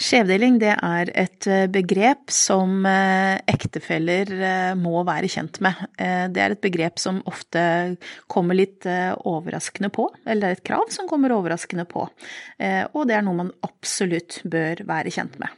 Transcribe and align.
Skjevdeling 0.00 0.56
det 0.62 0.72
er 0.72 1.10
et 1.12 1.46
eh, 1.50 1.66
begrep 1.68 2.32
som 2.32 2.86
eh, 2.88 3.36
ektefeller 3.52 4.30
eh, 4.32 4.70
må 4.78 5.02
være 5.04 5.28
kjent 5.28 5.60
med. 5.60 5.82
Det 6.00 6.40
er 6.40 6.54
et 6.54 6.62
begrep 6.62 6.96
som 7.02 7.18
ofte 7.28 7.60
kommer 8.30 8.56
litt 8.56 8.86
overraskende 8.88 9.90
på, 9.92 10.06
eller 10.24 10.40
det 10.40 10.48
er 10.48 10.58
et 10.58 10.68
krav 10.70 10.88
som 10.94 11.08
kommer 11.10 11.34
overraskende 11.36 11.84
på. 11.90 12.06
Og 12.06 13.02
det 13.08 13.18
er 13.18 13.26
noe 13.26 13.42
man 13.42 13.52
absolutt 13.66 14.40
bør 14.48 14.80
være 14.88 15.12
kjent 15.12 15.36
med. 15.42 15.52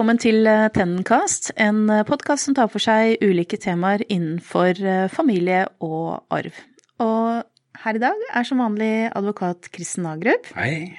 Velkommen 0.00 0.16
til 0.16 0.46
Tennencast, 0.48 0.72
Tennenkast, 0.72 1.48
en 1.60 1.80
eh, 1.92 2.06
podkast 2.08 2.46
som 2.46 2.54
tar 2.56 2.70
for 2.72 2.80
seg 2.80 3.20
ulike 3.20 3.58
temaer 3.60 4.00
innenfor 4.06 4.78
eh, 4.80 5.10
familie 5.12 5.66
og 5.84 6.22
arv. 6.32 6.56
Og 7.04 7.82
her 7.82 7.98
i 7.98 8.00
dag 8.00 8.22
er 8.32 8.46
som 8.48 8.62
vanlig 8.64 9.10
advokat 9.12 9.68
Kristen 9.76 10.08
Agrup. 10.08 10.48
Hei. 10.56 10.96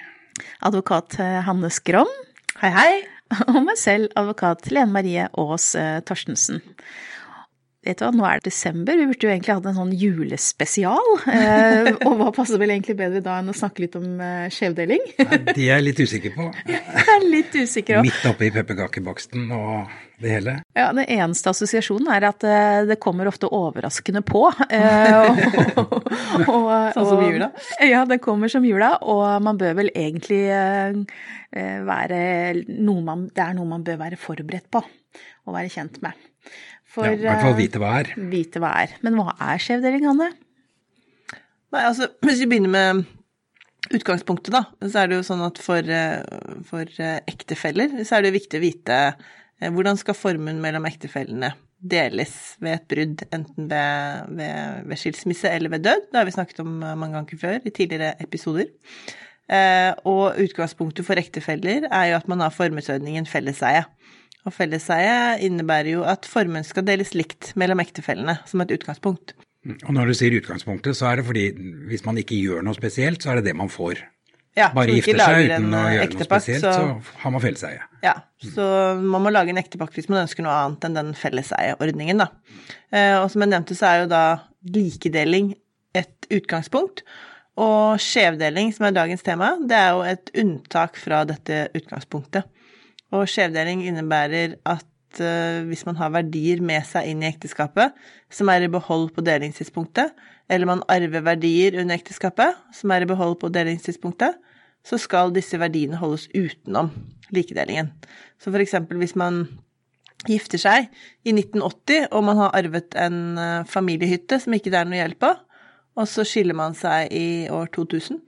Advokat 0.70 1.18
Hanne 1.18 1.74
Skrom. 1.74 2.14
Hei, 2.62 2.70
hei. 2.78 2.94
Og 3.56 3.64
meg 3.66 3.82
selv, 3.82 4.14
advokat 4.14 4.70
Lene 4.70 4.94
Marie 4.94 5.26
Aas 5.34 5.72
Torstensen. 6.06 6.62
Vet 7.82 7.98
du 7.98 8.04
hva, 8.06 8.12
nå 8.14 8.26
er 8.30 8.38
det 8.38 8.52
desember, 8.52 8.94
vi 8.94 9.08
burde 9.10 9.26
jo 9.26 9.30
egentlig 9.32 9.54
hatt 9.58 9.68
en 9.72 9.78
sånn 9.80 9.94
julespesial. 9.98 11.08
Eh, 11.34 11.88
og 12.06 12.20
hva 12.20 12.28
passer 12.36 12.62
vel 12.62 12.76
egentlig 12.76 12.94
bedre 13.00 13.24
da 13.26 13.40
enn 13.42 13.50
å 13.50 13.56
snakke 13.58 13.82
litt 13.82 13.98
om 13.98 14.20
eh, 14.22 14.52
skjevdeling? 14.54 15.02
det 15.18 15.56
er 15.56 15.66
jeg 15.66 15.86
litt 15.88 16.02
usikker 16.04 16.36
på. 16.36 16.46
Jeg 16.70 17.08
er 17.16 17.26
litt 17.26 17.58
usikker 17.58 17.98
også. 17.98 18.06
Midt 18.06 18.30
oppe 18.30 18.46
i 18.46 18.52
pepperkakebaksten 18.54 19.50
og 19.58 19.90
det 20.22 20.36
hele. 20.36 20.56
Ja, 20.78 20.92
det 20.94 21.08
eneste 21.10 21.56
assosiasjonen 21.56 22.12
er 22.14 22.28
at 22.30 22.46
eh, 22.46 22.84
det 22.86 23.00
kommer 23.02 23.30
ofte 23.32 23.50
overraskende 23.50 24.22
på. 24.30 24.46
Eh, 24.70 25.42
og, 25.82 25.98
og, 26.54 26.70
sånn 26.94 27.10
som 27.10 27.26
jula? 27.26 27.50
Ja, 27.82 28.06
det 28.06 28.22
kommer 28.22 28.52
som 28.54 28.66
jula, 28.68 28.94
og 29.02 29.26
man 29.42 29.58
bør 29.62 29.80
vel 29.82 29.90
egentlig 29.98 30.44
eh, 30.54 31.02
være 31.90 32.22
noe 32.78 33.02
man 33.10 33.26
Det 33.34 33.42
er 33.44 33.58
noe 33.58 33.68
man 33.74 33.82
bør 33.88 34.04
være 34.06 34.22
forberedt 34.22 34.70
på 34.70 34.86
og 34.86 35.56
være 35.58 35.74
kjent 35.74 35.98
med. 36.06 36.14
For, 36.92 37.08
ja, 37.08 37.16
I 37.16 37.24
hvert 37.24 37.46
fall 37.46 37.58
vite 37.60 37.80
hva 37.80 37.96
er. 38.02 38.14
Vite 38.32 38.60
hva 38.60 38.74
er. 38.84 38.94
Men 39.06 39.16
hva 39.20 39.36
er 39.40 39.62
skjevdeling, 39.64 40.08
Anne? 40.12 40.32
Nei, 41.72 41.84
altså, 41.88 42.10
hvis 42.26 42.42
vi 42.42 42.50
begynner 42.52 42.72
med 42.74 43.06
utgangspunktet, 43.96 44.52
da, 44.54 44.66
så 44.84 45.02
er 45.02 45.10
det 45.10 45.20
jo 45.20 45.26
sånn 45.26 45.44
at 45.46 45.60
for, 45.64 45.88
eh, 45.88 46.20
for 46.68 47.02
eh, 47.02 47.20
ektefeller 47.32 47.96
så 48.04 48.18
er 48.18 48.28
det 48.28 48.36
viktig 48.36 48.60
å 48.60 48.64
vite 48.64 48.98
eh, 49.08 49.72
hvordan 49.72 50.00
skal 50.00 50.18
formuen 50.18 50.62
mellom 50.64 50.86
ektefellene 50.90 51.54
deles 51.82 52.36
ved 52.62 52.76
et 52.76 52.88
brudd, 52.92 53.24
enten 53.34 53.72
ved, 53.72 54.28
ved, 54.38 54.84
ved, 54.92 55.00
skilsmisse 55.02 55.50
eller 55.50 55.72
ved 55.74 55.88
død. 55.88 56.12
Det 56.12 56.20
har 56.20 56.28
vi 56.28 56.36
snakket 56.36 56.62
om 56.62 56.76
mange 56.84 57.16
ganger 57.16 57.42
før 57.42 57.58
i 57.66 57.74
tidligere 57.74 58.14
episoder. 58.22 58.70
og 60.06 60.38
utgangspunktet 60.40 61.04
for 61.04 61.18
ektefeller 61.18 61.88
er 61.90 62.06
jo 62.12 62.20
at 62.20 62.28
man 62.30 62.40
har 62.46 62.54
formuesordningen 62.54 63.26
felleseie. 63.26 63.82
Og 64.48 64.56
felleseie 64.56 65.38
innebærer 65.46 65.92
jo 65.94 66.06
at 66.08 66.26
formuen 66.30 66.66
skal 66.66 66.86
deles 66.88 67.14
likt 67.14 67.52
mellom 67.60 67.84
ektefellene, 67.84 68.40
som 68.50 68.64
et 68.64 68.74
utgangspunkt. 68.74 69.36
Mm. 69.66 69.78
Og 69.86 69.94
når 69.94 70.10
du 70.10 70.18
sier 70.18 70.38
utgangspunktet, 70.40 70.98
så 70.98 71.12
er 71.12 71.20
det 71.20 71.28
fordi 71.28 71.46
hvis 71.92 72.06
man 72.08 72.18
ikke 72.18 72.40
gjør 72.40 72.66
noe 72.66 72.78
spesielt, 72.78 73.22
så 73.22 73.34
er 73.34 73.42
det 73.42 73.52
det 73.52 73.58
man 73.60 73.70
får. 73.70 74.02
Ja, 74.58 74.68
Bare 74.76 74.98
gifter 74.98 75.22
seg 75.22 75.46
uten 75.48 75.72
å 75.72 75.82
gjøre 75.94 76.08
noe 76.12 76.26
spesielt, 76.28 76.66
så, 76.66 76.72
så 76.76 77.20
har 77.22 77.32
man 77.32 77.44
felleseie. 77.44 77.84
Ja, 78.04 78.16
så 78.44 78.66
man 79.00 79.24
må 79.24 79.32
lage 79.32 79.54
en 79.54 79.62
ektepakt 79.62 79.96
hvis 79.96 80.10
man 80.12 80.26
ønsker 80.26 80.44
noe 80.44 80.56
annet 80.66 80.88
enn 80.90 80.98
den 80.98 81.12
felleseieordningen, 81.16 82.24
da. 82.26 82.32
Eh, 82.92 83.16
og 83.22 83.30
som 83.32 83.46
jeg 83.46 83.54
nevnte, 83.54 83.78
så 83.78 83.88
er 83.88 84.02
jo 84.02 84.10
da 84.12 84.24
likedeling 84.76 85.54
et 85.96 86.28
utgangspunkt. 86.34 87.06
Og 87.62 88.02
skjevdeling, 88.02 88.74
som 88.76 88.90
er 88.90 88.98
dagens 88.98 89.24
tema, 89.24 89.54
det 89.68 89.78
er 89.78 89.96
jo 89.96 90.04
et 90.08 90.34
unntak 90.42 91.00
fra 91.00 91.24
dette 91.30 91.68
utgangspunktet. 91.78 92.50
Og 93.12 93.28
skjevdeling 93.28 93.84
innebærer 93.88 94.56
at 94.68 95.20
uh, 95.20 95.64
hvis 95.68 95.84
man 95.88 95.98
har 96.00 96.14
verdier 96.14 96.62
med 96.64 96.86
seg 96.88 97.10
inn 97.12 97.24
i 97.24 97.30
ekteskapet 97.30 97.98
som 98.32 98.52
er 98.54 98.66
i 98.66 98.72
behold 98.72 99.10
på 99.16 99.24
delingstidspunktet, 99.26 100.14
eller 100.52 100.70
man 100.70 100.86
arver 100.92 101.24
verdier 101.26 101.80
under 101.82 101.98
ekteskapet 101.98 102.58
som 102.76 102.92
er 102.92 103.04
i 103.04 103.10
behold 103.10 103.38
på 103.42 103.52
delingstidspunktet, 103.52 104.40
så 104.84 104.98
skal 104.98 105.34
disse 105.36 105.60
verdiene 105.62 106.00
holdes 106.00 106.28
utenom 106.34 106.90
likedelingen. 107.36 107.92
Så 108.42 108.50
for 108.50 108.64
eksempel 108.64 109.00
hvis 109.02 109.18
man 109.20 109.44
gifter 110.30 110.62
seg 110.62 110.88
i 111.26 111.34
1980 111.34 112.12
og 112.12 112.26
man 112.26 112.40
har 112.40 112.56
arvet 112.58 112.98
en 113.00 113.22
uh, 113.40 113.68
familiehytte 113.70 114.40
som 114.42 114.56
ikke 114.56 114.72
det 114.74 114.80
er 114.82 114.90
noe 114.90 115.02
hjelp 115.02 115.28
av, 115.28 115.42
og 116.00 116.08
så 116.08 116.24
skiller 116.28 116.56
man 116.56 116.76
seg 116.78 117.12
i 117.12 117.50
år 117.52 117.68
2000, 117.76 118.22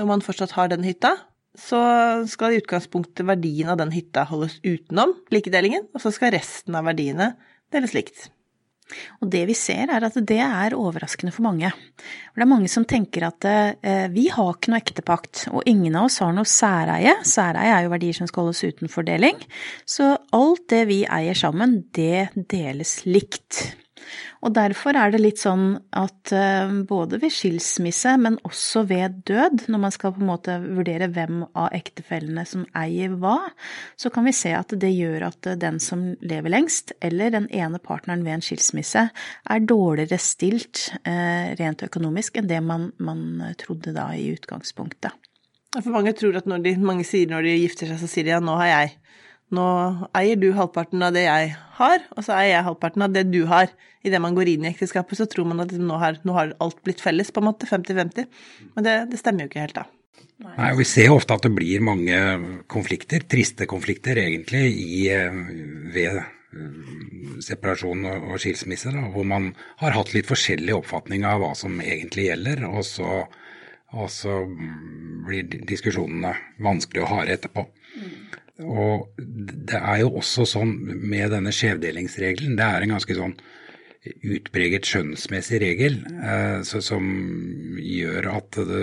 og 0.00 0.08
man 0.08 0.24
fortsatt 0.24 0.54
har 0.56 0.70
den 0.72 0.86
hytta, 0.86 1.12
så 1.58 1.80
skal 2.30 2.54
i 2.54 2.60
utgangspunktet 2.62 3.26
verdien 3.28 3.72
av 3.72 3.80
den 3.80 3.92
hytta 3.92 4.24
holdes 4.28 4.58
utenom 4.64 5.14
likedelingen, 5.34 5.88
og 5.92 6.04
så 6.04 6.12
skal 6.14 6.32
resten 6.36 6.76
av 6.78 6.86
verdiene 6.88 7.34
deles 7.72 7.96
likt. 7.96 8.30
Og 9.22 9.28
det 9.32 9.42
vi 9.48 9.54
ser 9.56 9.90
er 9.92 10.04
at 10.04 10.16
det 10.28 10.40
er 10.42 10.76
overraskende 10.76 11.32
for 11.34 11.46
mange. 11.46 11.70
For 11.72 12.40
det 12.40 12.46
er 12.46 12.50
mange 12.50 12.70
som 12.72 12.86
tenker 12.88 13.26
at 13.28 13.46
eh, 13.48 14.08
vi 14.12 14.26
har 14.32 14.50
ikke 14.52 14.72
noe 14.72 14.82
ektepakt, 14.82 15.46
og 15.52 15.68
ingen 15.70 15.96
av 15.96 16.08
oss 16.08 16.20
har 16.24 16.34
noe 16.36 16.48
særeie. 16.48 17.14
Særeie 17.28 17.76
er 17.76 17.86
jo 17.86 17.94
verdier 17.94 18.18
som 18.18 18.28
skal 18.28 18.48
holdes 18.48 18.64
uten 18.66 18.92
fordeling. 18.92 19.40
Så 19.88 20.14
alt 20.36 20.66
det 20.72 20.84
vi 20.90 21.02
eier 21.06 21.38
sammen, 21.38 21.82
det 21.96 22.32
deles 22.52 23.00
likt. 23.08 23.64
Og 24.42 24.50
derfor 24.56 24.96
er 24.98 25.12
det 25.12 25.20
litt 25.20 25.38
sånn 25.38 25.76
at 25.94 26.32
eh, 26.34 26.72
både 26.88 27.20
ved 27.22 27.30
skilsmisse, 27.30 28.16
men 28.18 28.40
også 28.42 28.82
ved 28.90 29.20
død, 29.28 29.68
når 29.70 29.82
man 29.84 29.94
skal 29.94 30.14
på 30.16 30.22
en 30.22 30.30
måte 30.32 30.56
vurdere 30.64 31.06
hvem 31.14 31.44
av 31.46 31.68
ektefellene 31.76 32.42
som 32.48 32.64
eier 32.78 33.14
hva, 33.22 33.36
så 33.94 34.10
kan 34.10 34.26
vi 34.26 34.34
se 34.34 34.50
at 34.58 34.74
det 34.82 34.90
gjør 34.90 35.28
at 35.28 35.52
den 35.62 35.78
som 35.82 36.08
lever 36.18 36.50
lengst, 36.50 36.90
eller 36.98 37.30
den 37.34 37.46
ene 37.54 37.78
partneren 37.82 38.26
ved 38.26 38.40
en 38.40 38.46
skilsmisse, 38.48 39.08
er 39.14 39.68
dårligere 39.70 40.18
stilt 40.18 40.88
eh, 41.06 41.54
rent 41.60 41.86
økonomisk 41.86 42.42
enn 42.42 42.50
det 42.50 42.58
man, 42.66 42.90
man 42.98 43.54
trodde 43.62 43.94
da 43.94 44.10
i 44.18 44.32
utgangspunktet. 44.34 45.14
For 45.78 45.94
mange 45.94 46.12
tror 46.18 46.36
at 46.36 46.50
når 46.50 46.66
de, 46.66 46.74
mange 46.82 47.06
sier 47.08 47.30
når 47.30 47.46
de 47.46 47.54
gifter 47.62 47.88
seg, 47.88 48.02
så 48.02 48.10
sier 48.10 48.26
de 48.26 48.34
ja, 48.34 48.42
nå 48.44 48.58
har 48.58 48.72
jeg 48.72 48.96
nå 49.54 49.68
eier 50.16 50.38
du 50.40 50.50
halvparten 50.56 51.02
av 51.04 51.14
det 51.16 51.26
jeg 51.26 51.54
har, 51.78 52.04
og 52.16 52.26
så 52.26 52.36
eier 52.38 52.56
jeg 52.56 52.66
halvparten 52.68 53.06
av 53.06 53.14
det 53.14 53.26
du 53.30 53.42
har. 53.50 53.72
Idet 54.02 54.20
man 54.22 54.36
går 54.36 54.50
inn 54.54 54.66
i 54.66 54.72
ekteskapet, 54.72 55.18
så 55.18 55.28
tror 55.30 55.48
man 55.50 55.62
at 55.62 55.72
nå 55.78 55.98
har, 56.00 56.18
nå 56.26 56.34
har 56.36 56.54
alt 56.62 56.80
blitt 56.86 57.02
felles, 57.04 57.30
på 57.30 57.42
en 57.42 57.50
måte. 57.50 57.68
50-50. 57.70 58.28
Men 58.74 58.86
det, 58.86 58.96
det, 59.12 59.20
stemmer 59.20 59.44
jo 59.44 59.52
ikke 59.52 59.66
helt, 59.66 59.78
da. 59.78 59.86
Nei, 60.42 60.72
og 60.72 60.80
Vi 60.80 60.86
ser 60.88 61.14
ofte 61.14 61.36
at 61.36 61.46
det 61.46 61.52
blir 61.54 61.84
mange 61.84 62.18
konflikter, 62.70 63.22
triste 63.30 63.68
konflikter 63.70 64.18
egentlig, 64.18 64.64
i, 64.74 65.04
eh, 65.14 65.38
ved 65.94 66.18
eh, 66.18 66.24
separasjon 67.46 68.08
og 68.10 68.34
skilsmisse, 68.42 68.90
da, 68.94 69.06
hvor 69.14 69.28
man 69.28 69.52
har 69.84 69.94
hatt 69.94 70.10
litt 70.16 70.30
forskjellig 70.30 70.74
oppfatning 70.80 71.28
av 71.28 71.44
hva 71.44 71.52
som 71.58 71.78
egentlig 71.84 72.26
gjelder, 72.26 72.66
og 72.72 72.82
så, 72.88 73.22
og 73.94 74.10
så 74.10 74.42
blir 75.28 75.46
diskusjonene 75.70 76.34
vanskelig 76.64 77.04
å 77.04 77.12
harde 77.14 77.38
etterpå. 77.38 77.68
Mm. 77.92 78.12
Og 78.60 79.08
det 79.18 79.78
er 79.78 80.02
jo 80.02 80.12
også 80.20 80.44
sånn 80.48 80.74
med 80.84 81.32
denne 81.32 81.54
skjevdelingsregelen, 81.56 82.58
det 82.58 82.66
er 82.66 82.84
en 82.84 82.94
ganske 82.96 83.16
sånn 83.16 83.36
utpreget 84.02 84.88
skjønnsmessig 84.88 85.60
regel 85.62 86.00
eh, 86.10 86.58
så, 86.66 86.82
som 86.82 87.06
gjør 87.78 88.28
at 88.32 88.58
det 88.58 88.82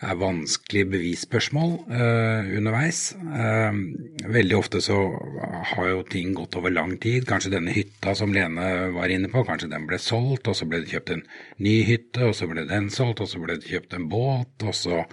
er 0.00 0.16
vanskelig 0.16 0.86
bevisspørsmål 0.94 1.72
eh, 1.92 2.46
underveis. 2.56 3.00
Eh, 3.20 3.80
veldig 4.32 4.56
ofte 4.56 4.80
så 4.84 4.96
har 5.74 5.90
jo 5.90 6.06
ting 6.08 6.32
gått 6.38 6.56
over 6.56 6.72
lang 6.72 6.94
tid. 7.02 7.26
Kanskje 7.28 7.52
denne 7.56 7.74
hytta 7.74 8.14
som 8.16 8.32
Lene 8.32 8.88
var 8.94 9.12
inne 9.12 9.28
på, 9.32 9.44
kanskje 9.44 9.68
den 9.74 9.84
ble 9.90 10.00
solgt, 10.00 10.48
og 10.48 10.56
så 10.56 10.68
ble 10.70 10.80
det 10.84 10.94
kjøpt 10.94 11.14
en 11.16 11.26
ny 11.60 11.76
hytte, 11.90 12.30
og 12.30 12.38
så 12.38 12.48
ble 12.48 12.64
den 12.70 12.88
solgt, 12.94 13.20
og 13.20 13.28
så 13.28 13.42
ble 13.42 13.58
det 13.58 13.68
kjøpt 13.68 13.98
en 13.98 14.08
båt, 14.14 14.54
og 14.64 14.76
så 14.78 15.04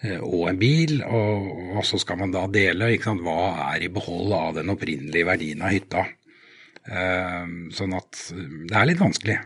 og 0.00 0.46
en 0.48 0.58
bil, 0.60 1.02
og, 1.04 1.50
og, 1.76 1.82
så 1.84 1.98
skal 2.00 2.16
man 2.22 2.32
da 2.32 2.46
dele 2.48 2.92
ikke 2.94 3.10
sant, 3.10 3.24
hva 3.26 3.70
er 3.74 3.84
i 3.84 3.92
behold 3.92 4.32
av 4.32 4.54
den 4.56 4.72
opprinnelige 4.72 5.28
verdien 5.28 5.60
av 5.60 5.74
hytta. 5.74 6.06
Sånn 7.76 7.92
at 7.94 8.20
det 8.32 8.72
er 8.74 8.88
litt 8.88 9.02
vanskelig. 9.02 9.36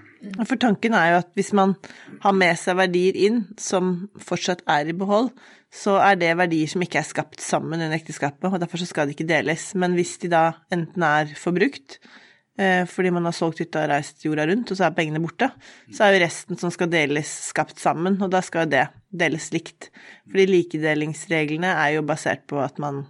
For 0.46 0.56
tanken 0.60 0.94
er 0.96 1.10
jo 1.10 1.18
at 1.20 1.32
hvis 1.36 1.50
man 1.56 1.74
har 2.22 2.36
med 2.36 2.56
seg 2.60 2.78
verdier 2.78 3.18
inn 3.26 3.42
som 3.60 4.08
fortsatt 4.22 4.62
er 4.70 4.88
i 4.88 4.96
behold, 4.96 5.32
så 5.74 5.96
er 5.98 6.18
det 6.20 6.36
verdier 6.38 6.70
som 6.70 6.84
ikke 6.84 7.00
er 7.00 7.08
skapt 7.08 7.42
sammen 7.42 7.82
under 7.82 7.96
ekteskapet, 7.96 8.46
og 8.46 8.60
derfor 8.62 8.80
så 8.80 8.88
skal 8.88 9.08
de 9.08 9.16
ikke 9.16 9.28
deles. 9.28 9.72
Men 9.78 9.96
hvis 9.98 10.16
de 10.22 10.30
da 10.32 10.44
enten 10.72 11.02
er 11.06 11.34
forbrukt, 11.38 11.98
eh, 11.98 12.23
fordi 12.54 13.10
man 13.10 13.24
har 13.26 13.34
solgt 13.34 13.58
hytta 13.58 13.80
og 13.82 13.88
reist 13.90 14.22
jorda 14.22 14.44
rundt, 14.46 14.70
og 14.70 14.78
så 14.78 14.84
er 14.86 14.94
pengene 14.94 15.18
borte, 15.18 15.48
så 15.90 16.04
er 16.06 16.14
jo 16.14 16.20
resten 16.22 16.60
som 16.60 16.70
skal 16.70 16.86
deles, 16.92 17.32
skapt 17.48 17.80
sammen, 17.82 18.20
og 18.22 18.30
da 18.30 18.38
skal 18.46 18.68
jo 18.68 18.74
det 18.76 18.84
deles 19.10 19.48
likt. 19.54 19.88
Fordi 20.30 20.46
likedelingsreglene 20.52 21.72
er 21.72 21.96
jo 21.96 22.04
basert 22.06 22.44
på 22.50 22.60
at 22.62 22.78
man, 22.82 23.02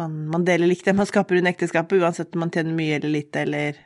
man, 0.00 0.18
man 0.32 0.48
deler 0.48 0.66
likt 0.66 0.90
det 0.90 0.96
man 0.98 1.06
skaper 1.06 1.38
under 1.38 1.54
ekteskapet, 1.54 2.02
uansett 2.02 2.34
om 2.34 2.42
man 2.42 2.50
tjener 2.54 2.74
mye 2.74 2.98
eller 2.98 3.14
lite, 3.14 3.46
eller 3.46 3.78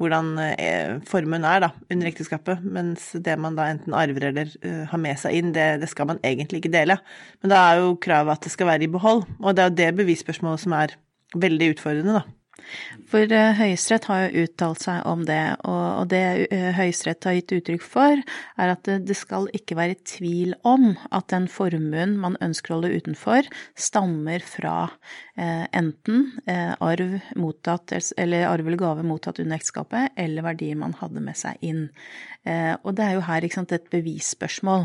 hvordan 0.00 0.34
eh, 0.42 0.96
formuen 1.08 1.44
er 1.48 1.62
da, 1.64 1.70
under 1.92 2.08
ekteskapet, 2.10 2.64
mens 2.64 3.08
det 3.24 3.36
man 3.40 3.56
da 3.56 3.70
enten 3.72 3.96
arver 3.96 4.28
eller 4.30 4.50
uh, 4.60 4.84
har 4.90 5.00
med 5.00 5.16
seg 5.20 5.38
inn, 5.38 5.54
det, 5.56 5.66
det, 5.80 5.88
skal 5.88 6.10
man 6.10 6.20
egentlig 6.26 6.60
ikke 6.60 6.74
dele. 6.74 6.98
Men 7.40 7.52
da 7.52 7.62
er 7.64 7.80
jo 7.80 7.94
kravet 8.02 8.36
at 8.36 8.44
det 8.44 8.52
skal 8.52 8.68
være 8.68 8.86
i 8.86 8.92
behold, 8.92 9.24
og 9.40 9.56
det 9.56 9.64
er 9.64 9.70
jo 9.70 9.78
det 9.80 9.90
bevisspørsmålet 10.02 10.64
som 10.66 10.76
er 10.76 10.96
veldig 11.36 11.72
utfordrende, 11.74 12.20
da. 12.20 12.36
For 13.10 13.30
uh, 13.30 13.52
Høyesterett 13.56 14.08
har 14.10 14.24
jo 14.24 14.44
uttalt 14.46 14.82
seg 14.82 15.04
om 15.08 15.22
det, 15.28 15.40
og, 15.68 16.08
det 16.10 16.22
uh, 16.50 16.70
Høyesterett 16.76 17.28
har 17.28 17.36
gitt 17.38 17.54
uttrykk 17.58 17.84
for, 17.84 18.22
er 18.58 18.72
at 18.72 18.88
det, 19.06 19.16
skal 19.18 19.48
ikke 19.56 19.76
være 19.78 19.98
tvil 20.08 20.56
om 20.66 20.94
at 21.14 21.28
den 21.32 21.46
formuen 21.52 22.16
man 22.20 22.38
ønsker 22.44 22.74
å 22.74 22.80
holde 22.80 22.96
utenfor, 22.96 23.48
stammer 23.78 24.44
fra 24.44 24.76
uh, 24.88 25.66
enten 25.76 26.30
arv 26.46 27.18
mottatt, 27.38 27.92
eller 28.18 28.46
arv 28.48 28.66
eller 28.66 28.80
gave 28.80 29.04
mottatt 29.06 29.40
under 29.42 29.58
ekteskapet, 29.58 30.16
eller 30.18 30.46
verdier 30.46 30.78
man 30.78 30.96
hadde 30.98 31.22
med 31.22 31.38
seg 31.38 31.60
inn. 31.64 31.86
Og 32.46 32.92
det 32.94 33.02
er 33.02 33.16
jo 33.16 33.24
her 33.26 33.44
sant, 33.50 33.72
et 33.74 33.88
bevisspørsmål. 33.90 34.84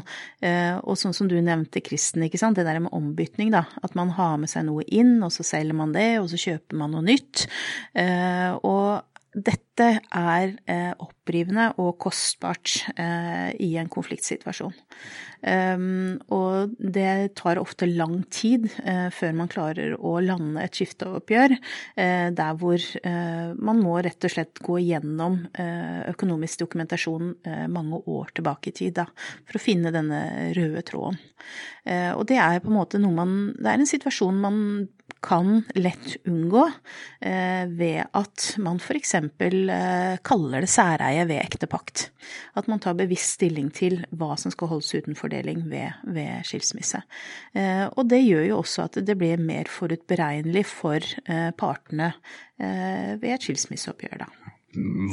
Og 0.81 0.97
sånn 0.97 1.13
som 1.13 1.27
du 1.29 1.35
nevnte, 1.45 1.83
Kristen, 1.85 2.24
det 2.25 2.65
der 2.65 2.79
med 2.81 2.94
ombytning, 2.97 3.51
da. 3.53 3.67
At 3.85 3.94
man 3.97 4.09
har 4.17 4.39
med 4.41 4.50
seg 4.50 4.65
noe 4.65 4.85
inn, 4.89 5.19
og 5.21 5.29
så 5.35 5.45
selger 5.45 5.77
man 5.77 5.94
det, 5.94 6.07
og 6.24 6.31
så 6.31 6.39
kjøper 6.41 6.81
man 6.81 6.95
noe 6.95 7.06
nytt. 7.06 7.45
Eh, 7.95 8.51
og 8.63 9.03
dette 9.31 9.70
er 9.87 10.53
eh, 10.69 10.91
opprivende 11.01 11.71
og 11.81 11.97
kostbart 12.01 12.77
eh, 12.95 13.51
i 13.61 13.73
en 13.81 13.91
konfliktsituasjon. 13.91 14.75
Og 15.41 16.73
det 16.77 17.33
tar 17.39 17.57
ofte 17.57 17.87
lang 17.89 18.19
tid 18.29 18.67
før 19.09 19.31
man 19.33 19.49
klarer 19.49 19.95
å 19.97 20.11
lande 20.21 20.61
et 20.61 20.77
skifteoppgjør 20.77 21.55
der 22.37 22.59
hvor 22.61 22.85
man 23.57 23.81
må 23.81 23.95
rett 24.05 24.27
og 24.29 24.35
slett 24.35 24.61
gå 24.61 24.77
gjennom 24.85 25.39
økonomisk 26.13 26.61
dokumentasjon 26.61 27.33
mange 27.73 28.03
år 28.05 28.35
tilbake 28.37 28.69
i 28.69 28.77
tid 28.83 28.99
da, 28.99 29.07
for 29.41 29.57
å 29.57 29.63
finne 29.65 29.89
denne 29.97 30.21
røde 30.53 30.85
tråden. 30.85 31.17
Og 31.89 32.21
det 32.29 32.37
er 32.37 32.61
på 32.61 32.69
en 32.69 32.77
måte 32.77 33.01
noe 33.01 33.17
man 33.17 33.31
Det 33.57 33.65
er 33.65 33.81
en 33.81 33.89
situasjon 33.89 34.37
man 34.45 34.59
kan 35.21 35.61
lett 35.77 36.17
unngå 36.27 36.63
eh, 37.21 37.65
ved 37.69 38.09
at 38.17 38.47
man 38.61 38.79
f.eks. 38.81 39.15
Eh, 39.71 40.18
kaller 40.25 40.65
det 40.65 40.69
særeie 40.71 41.23
ved 41.29 41.39
ektepakt. 41.39 42.09
At 42.59 42.68
man 42.71 42.81
tar 42.83 42.97
bevisst 42.97 43.38
stilling 43.38 43.69
til 43.75 44.01
hva 44.18 44.35
som 44.39 44.51
skal 44.51 44.71
holdes 44.71 44.91
uten 44.97 45.18
fordeling 45.18 45.63
ved, 45.71 46.01
ved 46.03 46.44
skilsmisse. 46.47 47.03
Eh, 47.56 47.85
og 47.88 48.09
det 48.12 48.23
gjør 48.25 48.47
jo 48.50 48.59
også 48.59 48.88
at 48.89 49.00
det 49.06 49.15
blir 49.19 49.41
mer 49.41 49.69
forutberegnelig 49.71 50.65
for 50.68 51.06
partene 51.57 52.12
ved 52.62 53.29
et 53.33 53.45
skilsmisseoppgjør, 53.45 54.21
da. 54.21 54.27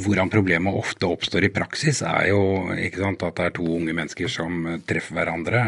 Hvordan 0.03 0.29
problemet 0.31 0.75
ofte 0.77 1.07
oppstår 1.09 1.47
i 1.47 1.51
praksis, 1.51 2.03
er 2.05 2.29
jo 2.29 2.69
sant, 2.93 3.23
at 3.25 3.39
det 3.39 3.47
er 3.47 3.55
to 3.57 3.65
unge 3.79 3.95
mennesker 3.97 4.29
som 4.31 4.67
treffer 4.87 5.17
hverandre 5.17 5.63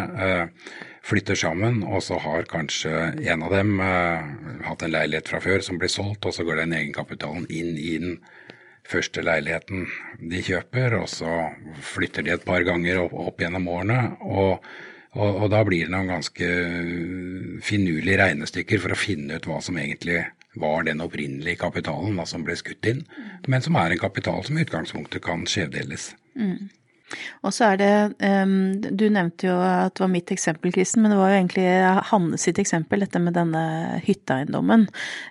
flytter 1.07 1.39
sammen, 1.39 1.81
og 1.83 2.03
så 2.05 2.19
har 2.21 2.45
kanskje 2.51 2.93
en 3.33 3.47
av 3.47 3.55
dem 3.55 3.81
hatt 3.81 4.85
en 4.85 4.93
leilighet 4.93 5.33
fra 5.33 5.41
før 5.43 5.65
som 5.65 5.81
blir 5.81 5.91
solgt, 5.91 6.29
og 6.29 6.37
så 6.37 6.45
går 6.45 6.61
den 6.61 6.77
egenkapitalen 6.77 7.49
inn 7.49 7.73
i 7.73 7.97
den 8.03 8.19
første 8.91 9.23
leiligheten 9.25 9.87
de 10.31 10.41
kjøper, 10.45 10.97
og 10.99 11.07
så 11.11 11.31
flytter 11.93 12.25
de 12.27 12.35
et 12.35 12.45
par 12.47 12.65
ganger 12.67 13.03
opp, 13.05 13.15
opp 13.31 13.41
gjennom 13.41 13.69
årene. 13.71 13.99
Og, 14.27 14.67
og, 15.15 15.29
og, 15.29 15.47
da 15.53 15.63
blir 15.67 15.87
det 15.87 15.95
noen 15.95 16.11
ganske 16.11 16.51
finurlige 17.65 18.19
regnestykker 18.21 18.83
for 18.83 18.95
å 18.95 18.99
finne 18.99 19.39
ut 19.39 19.49
hva 19.49 19.61
som 19.63 19.79
egentlig 19.79 20.21
var 20.59 20.83
den 20.83 21.03
opprinnelige 21.03 21.61
kapitalen 21.61 22.17
da, 22.19 22.27
som 22.27 22.43
ble 22.43 22.57
skutt 22.59 22.87
inn, 22.91 23.05
men 23.47 23.63
som 23.63 23.77
er 23.79 23.93
en 23.93 24.01
kapital 24.01 24.43
som 24.43 24.57
i 24.59 24.65
utgangspunktet 24.65 25.23
kan 25.23 25.45
skjevdeles. 25.47 26.11
Mm. 26.35 26.67
Og 27.45 27.53
så 27.55 27.71
er 27.71 27.79
det 27.81 27.91
um, 28.23 28.55
Du 28.81 29.07
nevnte 29.11 29.49
jo 29.49 29.57
at 29.63 29.95
det 29.95 30.03
var 30.03 30.11
mitt 30.13 30.31
eksempel, 30.33 30.73
Kristen, 30.75 31.03
men 31.03 31.13
det 31.13 31.19
var 31.19 31.33
jo 31.33 31.39
egentlig 31.41 31.67
Hanne 32.11 32.39
sitt 32.41 32.61
eksempel, 32.61 33.03
dette 33.05 33.21
med 33.23 33.35
denne 33.37 33.63
hytteeiendommen 34.05 34.87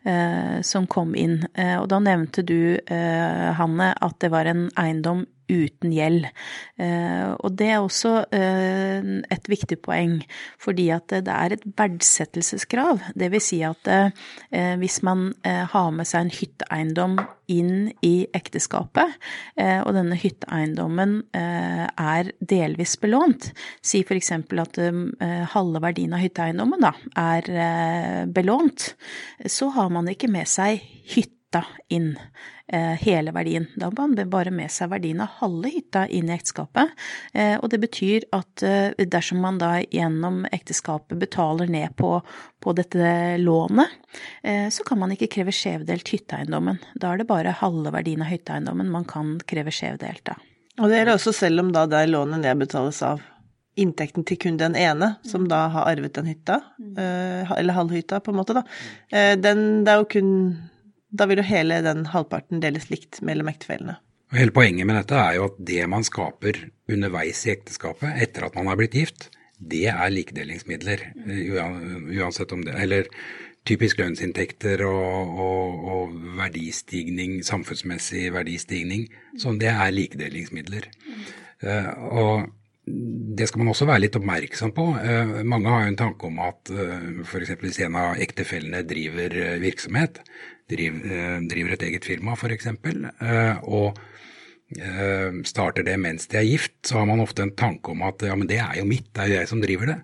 uh, 0.06 0.61
som 0.67 0.88
kom 0.91 1.15
inn. 1.19 1.41
Uh, 1.59 1.81
og 1.81 1.91
da 1.93 2.00
nevnte 2.05 2.44
du, 2.47 2.61
Hanne, 2.91 3.93
at 4.00 4.17
det 4.23 4.31
var 4.32 4.49
en 4.49 4.69
eiendom 4.79 5.25
uten 5.50 5.93
gjeld. 5.94 6.29
Eh, 6.81 7.31
og 7.35 7.56
det 7.58 7.69
er 7.73 7.81
også 7.82 8.12
eh, 8.35 9.11
et 9.32 9.50
viktig 9.50 9.81
poeng, 9.85 10.20
fordi 10.61 10.88
at 10.94 11.11
det 11.11 11.35
er 11.35 11.56
et 11.56 11.67
verdsettelseskrav. 11.79 13.02
Det 13.19 13.31
vil 13.35 13.44
si 13.44 13.61
at 13.67 13.91
eh, 13.91 14.75
hvis 14.81 15.00
man 15.06 15.31
har 15.44 15.91
med 15.94 16.08
seg 16.08 16.26
en 16.26 16.35
hytteeiendom 16.35 17.19
inn 17.50 17.91
i 18.06 18.29
ekteskapet, 18.37 19.17
og 19.58 19.91
denne 19.97 20.19
hytteeiendommen 20.19 21.17
er 21.35 22.31
delvis 22.38 22.94
belånt, 23.03 23.49
si 23.82 24.05
f.eks. 24.05 24.31
at 24.37 24.79
halve 25.55 25.82
verdien 25.82 26.14
av 26.14 26.23
hytteeiendommen 26.23 26.87
da, 26.87 26.94
er 27.19 28.31
belånt, 28.31 28.93
så 29.50 29.73
har 29.75 29.91
man 29.94 30.12
ikke 30.14 30.31
med 30.31 30.50
seg 30.50 30.85
hytta 31.50 31.67
inn. 31.88 32.19
Eh, 32.67 32.81
hele 32.81 33.32
verdien. 33.32 33.67
Da 33.75 33.87
har 33.87 33.93
man 33.97 34.31
bare 34.31 34.50
med 34.50 34.70
seg 34.70 34.91
verdien 34.91 35.20
av 35.20 35.29
halve 35.41 35.69
hytta 35.69 36.06
inn 36.06 36.29
i 36.31 36.35
ekteskapet. 36.37 36.91
Eh, 37.32 37.58
og 37.58 37.70
det 37.70 37.81
betyr 37.81 38.25
at 38.32 38.62
eh, 38.62 38.94
dersom 38.94 39.41
man 39.41 39.58
da 39.58 39.81
gjennom 39.82 40.47
ekteskapet 40.52 41.19
betaler 41.19 41.67
ned 41.67 41.97
på, 41.97 42.20
på 42.61 42.73
dette 42.73 43.37
lånet, 43.38 43.88
så 44.70 44.85
kan 44.85 44.99
man 45.00 45.12
ikke 45.12 45.31
kreve 45.32 45.52
skjevdelt 45.52 46.08
hytteeiendommen. 46.12 46.79
Da 46.94 47.12
er 47.12 47.20
det 47.20 47.26
bare 47.29 47.55
halve 47.56 47.93
verdien 47.94 48.23
av 48.23 48.29
hytteeiendommen 48.31 48.91
man 48.91 49.06
kan 49.08 49.38
kreve 49.49 49.73
skjevdelt 49.73 50.29
av. 50.32 50.41
Og 50.81 50.88
det 50.91 50.99
gjelder 50.99 51.17
også 51.17 51.32
selv 51.35 51.64
om 51.64 51.70
da 51.73 51.87
det 51.88 52.05
lånet 52.11 52.43
nedbetales 52.44 53.00
av 53.06 53.23
inntekten 53.81 54.26
til 54.29 54.38
kun 54.41 54.58
den 54.61 54.76
ene, 54.76 55.14
som 55.25 55.46
da 55.49 55.67
har 55.73 55.88
arvet 55.88 56.19
den 56.19 56.29
hytta, 56.29 56.61
eller 56.99 57.76
halvhytta, 57.76 58.20
på 58.20 58.32
en 58.35 58.41
måte, 58.43 58.61
da. 58.61 58.64
Den, 59.41 59.87
det 59.87 59.94
er 59.94 60.03
jo 60.03 60.11
kun 60.11 60.35
da 61.11 61.27
vil 61.27 61.43
jo 61.43 61.49
hele 61.49 61.81
den 61.87 62.07
halvparten 62.12 62.62
deles 62.62 62.89
likt 62.91 63.20
mellom 63.27 63.51
ektefellene. 63.51 63.99
Hele 64.31 64.55
poenget 64.55 64.87
med 64.87 64.94
dette 64.94 65.19
er 65.19 65.41
jo 65.41 65.49
at 65.49 65.56
det 65.67 65.82
man 65.91 66.06
skaper 66.06 66.58
underveis 66.91 67.43
i 67.46 67.55
ekteskapet, 67.56 68.15
etter 68.23 68.46
at 68.46 68.56
man 68.58 68.70
har 68.70 68.79
blitt 68.79 68.94
gift, 68.94 69.27
det 69.61 69.89
er 69.93 70.13
likedelingsmidler. 70.15 71.03
Uansett 72.17 72.53
om 72.55 72.63
det 72.65 72.77
Eller 72.79 73.11
typisk 73.69 73.99
lønnsinntekter 74.01 74.84
og, 74.87 75.34
og, 75.46 75.82
og 75.94 76.15
verdistigning, 76.39 77.41
samfunnsmessig 77.44 78.31
verdistigning. 78.32 79.05
Sånn, 79.39 79.61
det 79.61 79.69
er 79.75 79.93
likedelingsmidler. 79.93 80.89
Uh, 81.61 81.91
og 82.08 82.49
det 83.37 83.51
skal 83.51 83.61
man 83.61 83.75
også 83.75 83.87
være 83.91 84.06
litt 84.06 84.17
oppmerksom 84.17 84.73
på. 84.75 84.87
Uh, 84.96 85.43
mange 85.44 85.69
har 85.69 85.84
jo 85.84 85.91
en 85.93 86.01
tanke 86.01 86.31
om 86.31 86.41
at 86.46 86.73
f.eks. 87.27 87.53
hvis 87.61 87.82
en 87.84 87.99
av 88.01 88.23
ektefellene 88.23 88.81
driver 88.89 89.37
virksomhet, 89.61 90.23
driver, 90.70 91.43
driver 91.50 91.74
et 91.77 91.84
eget 91.89 92.06
firma 92.08 92.36
f.eks., 92.36 92.70
eh, 92.70 93.60
og 93.67 93.98
eh, 94.79 95.41
starter 95.48 95.86
det 95.86 95.98
mens 96.00 96.31
de 96.31 96.41
er 96.41 96.48
gift, 96.48 96.77
så 96.86 97.00
har 97.00 97.10
man 97.10 97.22
ofte 97.24 97.44
en 97.46 97.55
tanke 97.56 97.93
om 97.93 98.06
at 98.06 98.24
ja, 98.27 98.36
men 98.39 98.50
det 98.50 98.60
er 98.62 98.81
jo 98.81 98.89
mitt, 98.89 99.10
det 99.15 99.24
er 99.24 99.32
jo 99.32 99.39
jeg 99.41 99.53
som 99.53 99.65
driver 99.65 99.94
det. 99.94 100.00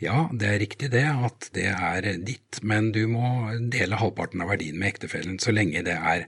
Ja, 0.00 0.30
det 0.32 0.48
er 0.48 0.62
riktig 0.62 0.88
det, 0.94 1.04
at 1.04 1.50
det 1.52 1.66
er 1.68 2.06
ditt, 2.24 2.62
men 2.64 2.88
du 2.94 3.02
må 3.10 3.50
dele 3.72 3.98
halvparten 4.00 4.40
av 4.40 4.48
verdien 4.54 4.78
med 4.80 4.94
ektefellen 4.94 5.36
så 5.42 5.52
lenge 5.52 5.84
det 5.84 5.98
er 5.98 6.24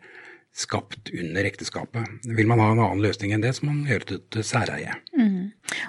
skapt 0.52 1.08
under 1.16 1.46
ekteskapet. 1.48 2.28
Vil 2.36 2.50
man 2.50 2.60
ha 2.60 2.68
en 2.74 2.82
annen 2.84 3.00
løsning 3.00 3.32
enn 3.32 3.44
det, 3.44 3.54
så 3.56 3.64
må 3.64 3.72
man 3.72 3.88
gjøre 3.88 4.08
det 4.10 4.18
til 4.34 4.44
særeie. 4.44 4.98
Mm. 5.16 5.31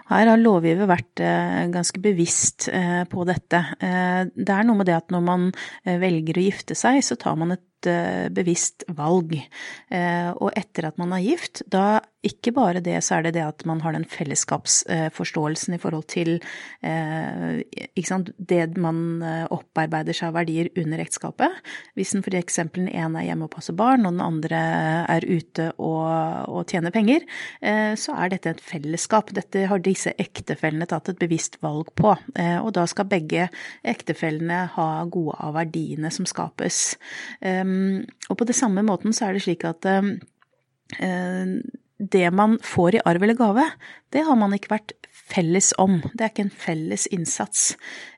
Her 0.10 0.32
har 0.32 0.40
lovgiver 0.42 0.90
vært 0.90 1.22
eh, 1.24 1.64
ganske 1.74 2.02
bevisst 2.04 2.70
eh, 2.72 3.04
på 3.10 3.26
dette. 3.30 3.64
Eh, 3.84 4.24
det 4.34 4.56
er 4.56 4.68
noe 4.68 4.80
med 4.80 4.90
det 4.90 4.98
at 4.98 5.14
når 5.14 5.24
man 5.26 5.52
velger 5.84 6.40
å 6.40 6.48
gifte 6.48 6.78
seg, 6.78 7.02
så 7.06 7.18
tar 7.20 7.38
man 7.40 7.56
et 7.56 7.64
bevisst 8.34 8.84
valg. 8.96 9.36
Og 9.94 10.50
etter 10.56 10.90
at 10.90 11.00
man 11.02 11.14
er 11.16 11.24
gift, 11.26 11.64
da 11.68 12.02
ikke 12.24 12.54
bare 12.56 12.80
det, 12.80 12.96
så 13.04 13.18
er 13.18 13.26
det 13.26 13.34
det 13.36 13.44
at 13.44 13.66
man 13.68 13.82
har 13.84 13.92
den 13.96 14.06
fellesskapsforståelsen 14.08 15.76
i 15.76 15.80
forhold 15.82 16.06
til 16.14 16.38
sant, 18.08 18.32
det 18.38 18.78
man 18.80 19.20
opparbeider 19.52 20.16
seg 20.16 20.30
av 20.30 20.38
verdier 20.38 20.70
under 20.80 21.04
ekteskapet. 21.04 21.58
Hvis 21.98 22.14
den 22.16 22.24
f.eks. 22.24 22.62
den 22.78 22.88
ene 22.88 23.20
er 23.20 23.28
hjemme 23.28 23.50
og 23.50 23.54
passer 23.58 23.76
barn, 23.76 24.08
og 24.08 24.16
den 24.16 24.24
andre 24.24 24.62
er 25.12 25.28
ute 25.28 25.70
og, 25.76 26.08
og 26.48 26.64
tjener 26.72 26.96
penger, 26.96 27.28
så 28.00 28.16
er 28.16 28.32
dette 28.32 28.56
et 28.56 28.64
fellesskap. 28.64 29.34
Dette 29.36 29.66
har 29.68 29.84
disse 29.84 30.16
ektefellene 30.16 30.88
tatt 30.88 31.12
et 31.12 31.20
bevisst 31.20 31.60
valg 31.64 31.92
på. 32.00 32.16
Og 32.16 32.72
da 32.76 32.88
skal 32.88 33.10
begge 33.12 33.50
ektefellene 33.84 34.64
ha 34.78 34.88
gode 35.12 35.36
av 35.44 35.58
verdiene 35.60 36.12
som 36.14 36.28
skapes. 36.30 36.96
Og 38.30 38.38
på 38.40 38.48
det 38.50 38.56
samme 38.58 38.84
måten 38.86 39.16
så 39.16 39.28
er 39.28 39.38
det 39.38 39.44
slik 39.46 39.66
at 39.68 39.88
det 42.14 42.28
man 42.36 42.58
får 42.64 42.98
i 42.98 43.04
arv 43.08 43.24
eller 43.24 43.38
gave, 43.40 43.64
det 44.14 44.26
har 44.28 44.38
man 44.40 44.54
ikke 44.56 44.74
vært 44.76 44.94
felles 45.34 45.74
om. 45.82 45.98
Det 46.14 46.26
er 46.26 46.32
ikke 46.32 46.46
en 46.48 46.54
felles 46.64 47.06
innsats. 47.14 47.74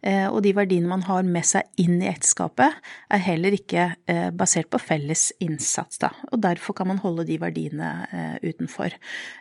Eh, 0.05 0.25
og 0.27 0.41
de 0.45 0.53
verdiene 0.55 0.89
man 0.89 1.05
har 1.07 1.23
med 1.27 1.45
seg 1.47 1.67
inn 1.81 1.97
i 2.01 2.09
ekteskapet, 2.09 2.75
er 3.13 3.23
heller 3.23 3.55
ikke 3.55 3.87
eh, 4.11 4.29
basert 4.35 4.69
på 4.73 4.81
felles 4.81 5.29
innsats, 5.43 5.99
da. 6.01 6.11
Og 6.31 6.41
derfor 6.43 6.77
kan 6.77 6.89
man 6.91 7.01
holde 7.03 7.27
de 7.27 7.39
verdiene 7.41 7.91
eh, 8.09 8.35
utenfor. 8.43 8.95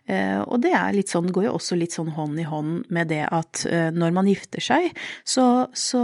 Og 0.05 0.59
det 0.61 0.75
er 0.77 0.93
litt 0.93 1.09
sånn, 1.09 1.31
går 1.33 1.47
jo 1.47 1.55
også 1.57 1.79
litt 1.79 1.95
sånn 1.97 2.11
hånd 2.13 2.39
i 2.41 2.45
hånd 2.45 2.91
med 2.93 3.09
det 3.09 3.23
at 3.33 3.63
når 3.97 4.13
man 4.13 4.29
gifter 4.29 4.61
seg, 4.63 4.91
så, 5.25 5.67
så 5.73 6.03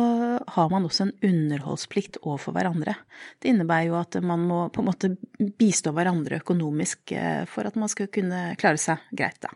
har 0.54 0.70
man 0.72 0.86
også 0.88 1.04
en 1.06 1.12
underholdsplikt 1.26 2.16
overfor 2.22 2.56
hverandre. 2.56 2.96
Det 3.42 3.52
innebærer 3.52 3.90
jo 3.90 3.98
at 4.00 4.16
man 4.24 4.46
må 4.48 4.62
på 4.72 4.80
en 4.80 4.88
måte 4.88 5.12
bistå 5.60 5.92
hverandre 5.96 6.40
økonomisk 6.40 7.12
for 7.52 7.68
at 7.68 7.76
man 7.80 7.92
skal 7.92 8.08
kunne 8.12 8.54
klare 8.60 8.80
seg 8.80 9.04
greit, 9.12 9.42
da. 9.44 9.52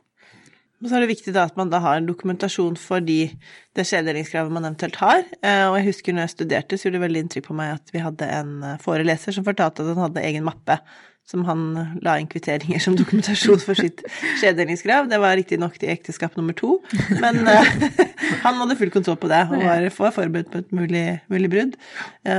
Og 0.84 0.90
så 0.90 0.98
er 0.98 1.06
det 1.06 1.14
viktig 1.14 1.32
da 1.32 1.46
at 1.48 1.56
man 1.56 1.70
da 1.72 1.80
har 1.80 1.96
en 1.96 2.06
dokumentasjon 2.08 2.76
for 2.76 3.00
de, 3.00 3.30
det 3.72 3.86
skjevdelingskravet 3.88 4.52
man 4.52 4.68
eventuelt 4.68 5.00
har. 5.00 5.24
Eh, 5.40 5.64
og 5.70 5.78
jeg 5.78 5.88
husker 5.88 6.12
når 6.12 6.26
jeg 6.26 6.34
studerte, 6.34 6.76
så 6.76 6.86
gjorde 6.86 6.98
det 6.98 7.06
veldig 7.06 7.24
inntrykk 7.24 7.48
på 7.48 7.56
meg 7.56 7.78
at 7.78 7.94
vi 7.94 8.04
hadde 8.04 8.28
en 8.28 8.52
eh, 8.60 8.76
foreleser 8.84 9.32
som 9.32 9.46
fortalte 9.48 9.80
at 9.80 9.94
han 9.94 10.04
hadde 10.10 10.26
egen 10.28 10.44
mappe 10.44 10.76
som 11.24 11.46
han 11.48 11.62
la 12.04 12.18
inn 12.20 12.28
kvitteringer 12.28 12.82
som 12.84 12.96
dokumentasjon 13.00 13.62
for 13.64 13.80
sitt 13.80 14.04
skjevdelingskrav. 14.42 15.08
Det 15.08 15.22
var 15.24 15.38
riktignok 15.40 15.80
til 15.80 15.94
ekteskap 15.94 16.36
nummer 16.36 16.52
to, 16.58 16.74
men 17.16 17.40
uh, 17.48 17.72
han 18.44 18.60
hadde 18.60 18.76
full 18.76 18.92
kontroll 18.92 19.16
på 19.24 19.32
det 19.32 19.40
og 19.48 19.64
var, 19.64 19.88
forberedt 19.96 20.52
på 20.52 20.60
et 20.60 20.76
mulig, 20.76 21.06
mulig 21.32 21.48
brudd. 21.56 21.80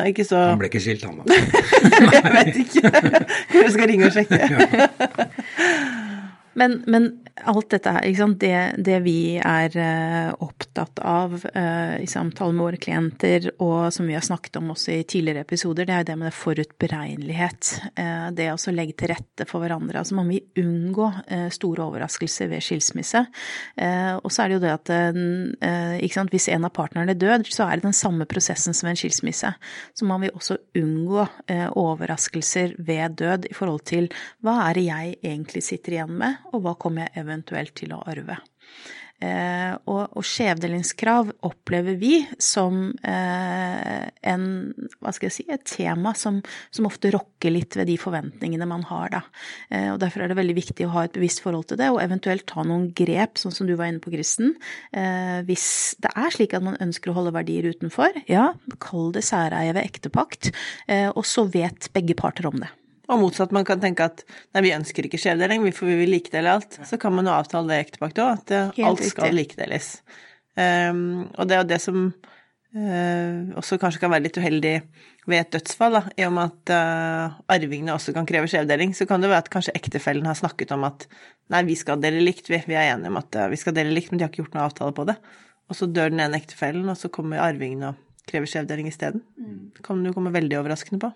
Ikke 0.06 0.30
så 0.30 0.52
Han 0.52 0.62
ble 0.62 0.70
ikke 0.70 0.86
skilt, 0.86 1.10
han 1.10 1.18
da? 1.18 1.42
jeg 2.14 2.38
vet 2.38 2.64
ikke. 2.68 2.94
Kanskje 2.94 3.66
jeg 3.66 3.78
skal 3.80 3.96
ringe 3.96 4.14
og 4.14 4.20
sjekke. 4.22 6.04
Men, 6.55 6.83
men, 6.88 7.12
alt 7.43 7.67
dette 7.69 7.91
her, 7.91 8.27
det, 8.39 8.59
det, 8.79 9.00
vi 9.03 9.35
er 9.43 9.74
uh, 9.75 10.31
opptatt 10.39 11.01
av 11.03 11.33
uh, 11.35 11.95
i 12.00 12.07
samtale 12.07 12.55
med 12.55 12.63
våre 12.63 12.79
klienter, 12.79 13.50
og 13.59 13.91
som 13.91 14.07
vi 14.07 14.15
har 14.15 14.24
snakket 14.24 14.62
om 14.62 14.71
også 14.71 14.93
i 14.93 15.01
tidligere 15.03 15.43
episoder, 15.43 15.83
det 15.89 15.97
er 15.97 16.07
det 16.07 16.15
med 16.21 16.35
forutberegnelighet. 16.35 17.74
Uh, 18.00 18.31
det 18.31 18.47
å 18.53 18.75
legge 18.75 18.95
til 19.01 19.12
rette 19.12 19.47
for 19.50 19.65
hverandre. 19.65 20.00
Altså 20.00 20.15
man 20.15 20.31
vil 20.31 20.63
unngå 20.63 21.09
store 21.51 21.83
overraskelser 21.89 22.47
ved 22.50 22.63
skilsmisse. 22.63 23.21
og 24.24 24.31
så 24.31 24.43
er 24.43 24.50
det 24.50 24.55
jo 24.55 24.62
det 24.63 24.71
at 24.74 26.31
hvis 26.31 26.47
en 26.53 26.67
av 26.67 26.74
partnerne 26.75 27.15
død, 27.19 27.47
så 27.51 27.67
er 27.67 27.77
det 27.77 27.88
den 27.88 27.97
samme 27.97 28.27
prosessen 28.29 28.75
som 28.75 28.89
en 28.89 29.00
skilsmisse. 29.00 29.51
Så 29.93 30.07
man 30.07 30.24
vil 30.24 30.33
også 30.35 30.57
unngå 30.79 31.25
overraskelser 31.75 32.75
ved 32.77 33.19
død 33.21 33.50
i 33.51 33.55
forhold 33.57 33.85
til 33.91 34.09
hva 34.45 34.57
er 34.69 34.79
det 34.79 34.88
jeg 34.88 35.15
egentlig 35.21 35.63
sitter 35.67 35.97
igjen 35.97 36.15
med? 36.24 36.45
Og 36.55 36.65
hva 36.65 36.75
kommer 36.79 37.05
jeg 37.05 37.25
eventuelt 37.25 37.75
til 37.77 37.95
å 37.95 38.03
arve. 38.07 38.39
Eh, 39.24 39.71
og, 39.88 40.17
og 40.19 40.25
skjevdelingskrav 40.27 41.29
opplever 41.47 41.95
vi 41.95 42.17
som 42.41 42.89
eh, 43.00 44.01
en, 44.27 44.43
hva 45.00 45.13
skal 45.15 45.29
jeg 45.29 45.35
si, 45.38 45.45
et 45.47 45.63
tema 45.69 46.12
som, 46.19 46.41
som, 46.67 46.89
ofte 46.89 47.13
rokker 47.15 47.53
litt 47.55 47.77
ved 47.79 47.88
de 47.88 47.95
forventningene 48.01 48.67
man 48.67 48.83
har, 48.89 49.13
da. 49.15 49.24
Eh, 49.71 49.88
og 49.93 50.01
derfor 50.03 50.25
er 50.25 50.33
det 50.33 50.39
veldig 50.41 50.57
viktig 50.59 50.89
å 50.89 50.93
ha 50.97 51.05
et 51.07 51.15
bevisst 51.15 51.45
forhold 51.45 51.69
til 51.71 51.79
det, 51.79 51.89
og 51.95 52.01
eventuelt 52.03 52.43
ta 52.51 52.67
noen 52.67 52.89
grep, 52.97 53.39
sånn 53.39 53.55
som 53.55 53.69
du 53.69 53.77
var 53.79 53.88
inne 53.88 54.03
på, 54.03 54.12
Kristen. 54.15 54.57
Eh, 54.91 55.39
hvis 55.47 55.95
det 56.03 56.12
er 56.12 56.35
slik 56.35 56.55
at 56.57 56.67
man 56.67 56.79
ønsker 56.83 57.12
å 57.12 57.15
holde 57.15 57.35
verdier 57.35 57.71
utenfor, 57.71 58.19
ja, 58.27 58.51
kall 58.83 59.15
det 59.15 59.24
særeie 59.27 59.71
ved 59.77 59.88
ektepakt, 59.88 60.51
eh, 60.91 61.07
og 61.07 61.24
så 61.27 61.47
vet 61.47 61.88
begge 61.95 62.19
parter 62.19 62.51
om 62.51 62.59
det. 62.59 62.69
Og 63.05 63.19
motsatt, 63.21 63.53
man 63.55 63.65
kan 63.67 63.81
tenke 63.83 64.07
at 64.07 64.24
nei, 64.55 64.63
vi 64.65 64.75
ønsker 64.75 65.07
ikke 65.07 65.19
skjevdeling, 65.21 65.65
for 65.75 65.89
vi 65.89 66.00
vil 66.01 66.15
likedele 66.15 66.55
alt. 66.57 66.79
Så 66.88 66.97
kan 67.01 67.13
man 67.13 67.29
jo 67.29 67.35
avtale 67.35 67.69
det 67.69 67.81
i 67.81 67.85
ektepakt 67.85 68.21
òg, 68.24 68.39
at 68.39 68.55
Helt 68.77 68.88
alt 68.89 69.03
skal 69.05 69.29
riktig. 69.29 69.41
likedeles. 69.41 69.91
Um, 70.55 71.27
og 71.35 71.50
det 71.50 71.57
er 71.57 71.62
jo 71.62 71.67
det 71.67 71.81
som 71.83 72.00
uh, 72.07 73.39
også 73.59 73.77
kanskje 73.81 74.01
kan 74.01 74.13
være 74.13 74.25
litt 74.29 74.39
uheldig 74.39 74.75
ved 75.25 75.41
et 75.41 75.51
dødsfall, 75.57 75.97
da, 75.97 76.03
i 76.15 76.25
og 76.27 76.35
med 76.38 76.53
at 76.53 76.74
uh, 76.75 77.39
arvingene 77.51 77.95
også 77.95 78.13
kan 78.15 78.27
kreve 78.29 78.50
skjevdeling, 78.51 78.93
så 78.95 79.07
kan 79.09 79.24
det 79.24 79.31
være 79.31 79.43
at 79.43 79.51
kanskje 79.53 79.75
ektefellen 79.77 80.29
har 80.29 80.38
snakket 80.39 80.71
om 80.75 80.85
at 80.88 81.07
nei, 81.51 81.65
vi 81.67 81.75
skal 81.77 82.00
dele 82.01 82.24
likt, 82.24 82.50
vi, 82.51 82.62
vi 82.69 82.77
er 82.77 82.93
enige 82.93 83.12
om 83.12 83.19
at 83.19 83.41
uh, 83.41 83.50
vi 83.51 83.59
skal 83.59 83.75
dele 83.75 83.93
likt, 83.95 84.13
men 84.13 84.21
de 84.21 84.25
har 84.25 84.31
ikke 84.31 84.45
gjort 84.45 84.57
noen 84.57 84.67
avtale 84.69 84.95
på 84.95 85.07
det. 85.09 85.17
Og 85.65 85.77
så 85.77 85.89
dør 85.89 86.13
den 86.13 86.21
ene 86.24 86.39
ektefellen, 86.39 86.88
og 86.91 86.97
så 87.00 87.09
kommer 87.12 87.43
arvingene 87.43 87.91
og 87.91 88.01
krever 88.29 88.50
skjevdeling 88.50 88.88
isteden. 88.89 89.22
Mm. 89.38 89.72
Det 89.75 89.84
kan 89.86 90.01
jo 90.05 90.13
komme 90.15 90.34
veldig 90.34 90.58
overraskende 90.60 91.00
på. 91.01 91.12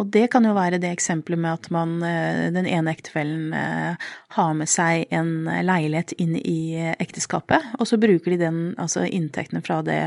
Og 0.00 0.10
det 0.12 0.26
kan 0.32 0.46
jo 0.46 0.54
være 0.56 0.80
det 0.82 0.90
eksempelet 0.94 1.40
med 1.42 1.52
at 1.52 1.70
man, 1.74 1.96
eh, 2.02 2.46
den 2.54 2.68
ene 2.70 2.94
ektefellen 2.96 3.52
eh, 3.56 4.08
har 4.38 4.56
med 4.56 4.70
seg 4.70 5.06
en 5.14 5.50
leilighet 5.68 6.16
inn 6.22 6.36
i 6.40 6.58
ekteskapet, 6.96 7.74
og 7.78 7.88
så 7.88 8.00
bruker 8.00 8.34
de 8.34 8.40
den, 8.40 8.60
altså 8.80 9.04
inntektene 9.06 9.62
fra 9.64 9.82
det, 9.86 10.00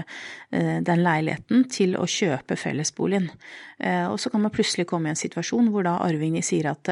eh, 0.51 0.77
den 0.85 1.03
leiligheten 1.05 1.67
til 1.69 1.97
å 1.99 2.07
kjøpe 2.09 2.57
fellesboligen. 2.59 3.29
Og 3.79 4.17
så 4.19 4.27
kan 4.27 4.41
man 4.43 4.51
plutselig 4.51 4.83
komme 4.89 5.07
i 5.07 5.13
en 5.13 5.19
situasjon 5.19 5.69
hvor 5.71 5.85
da 5.87 5.93
arvingene 6.03 6.43
sier 6.43 6.67
at 6.67 6.89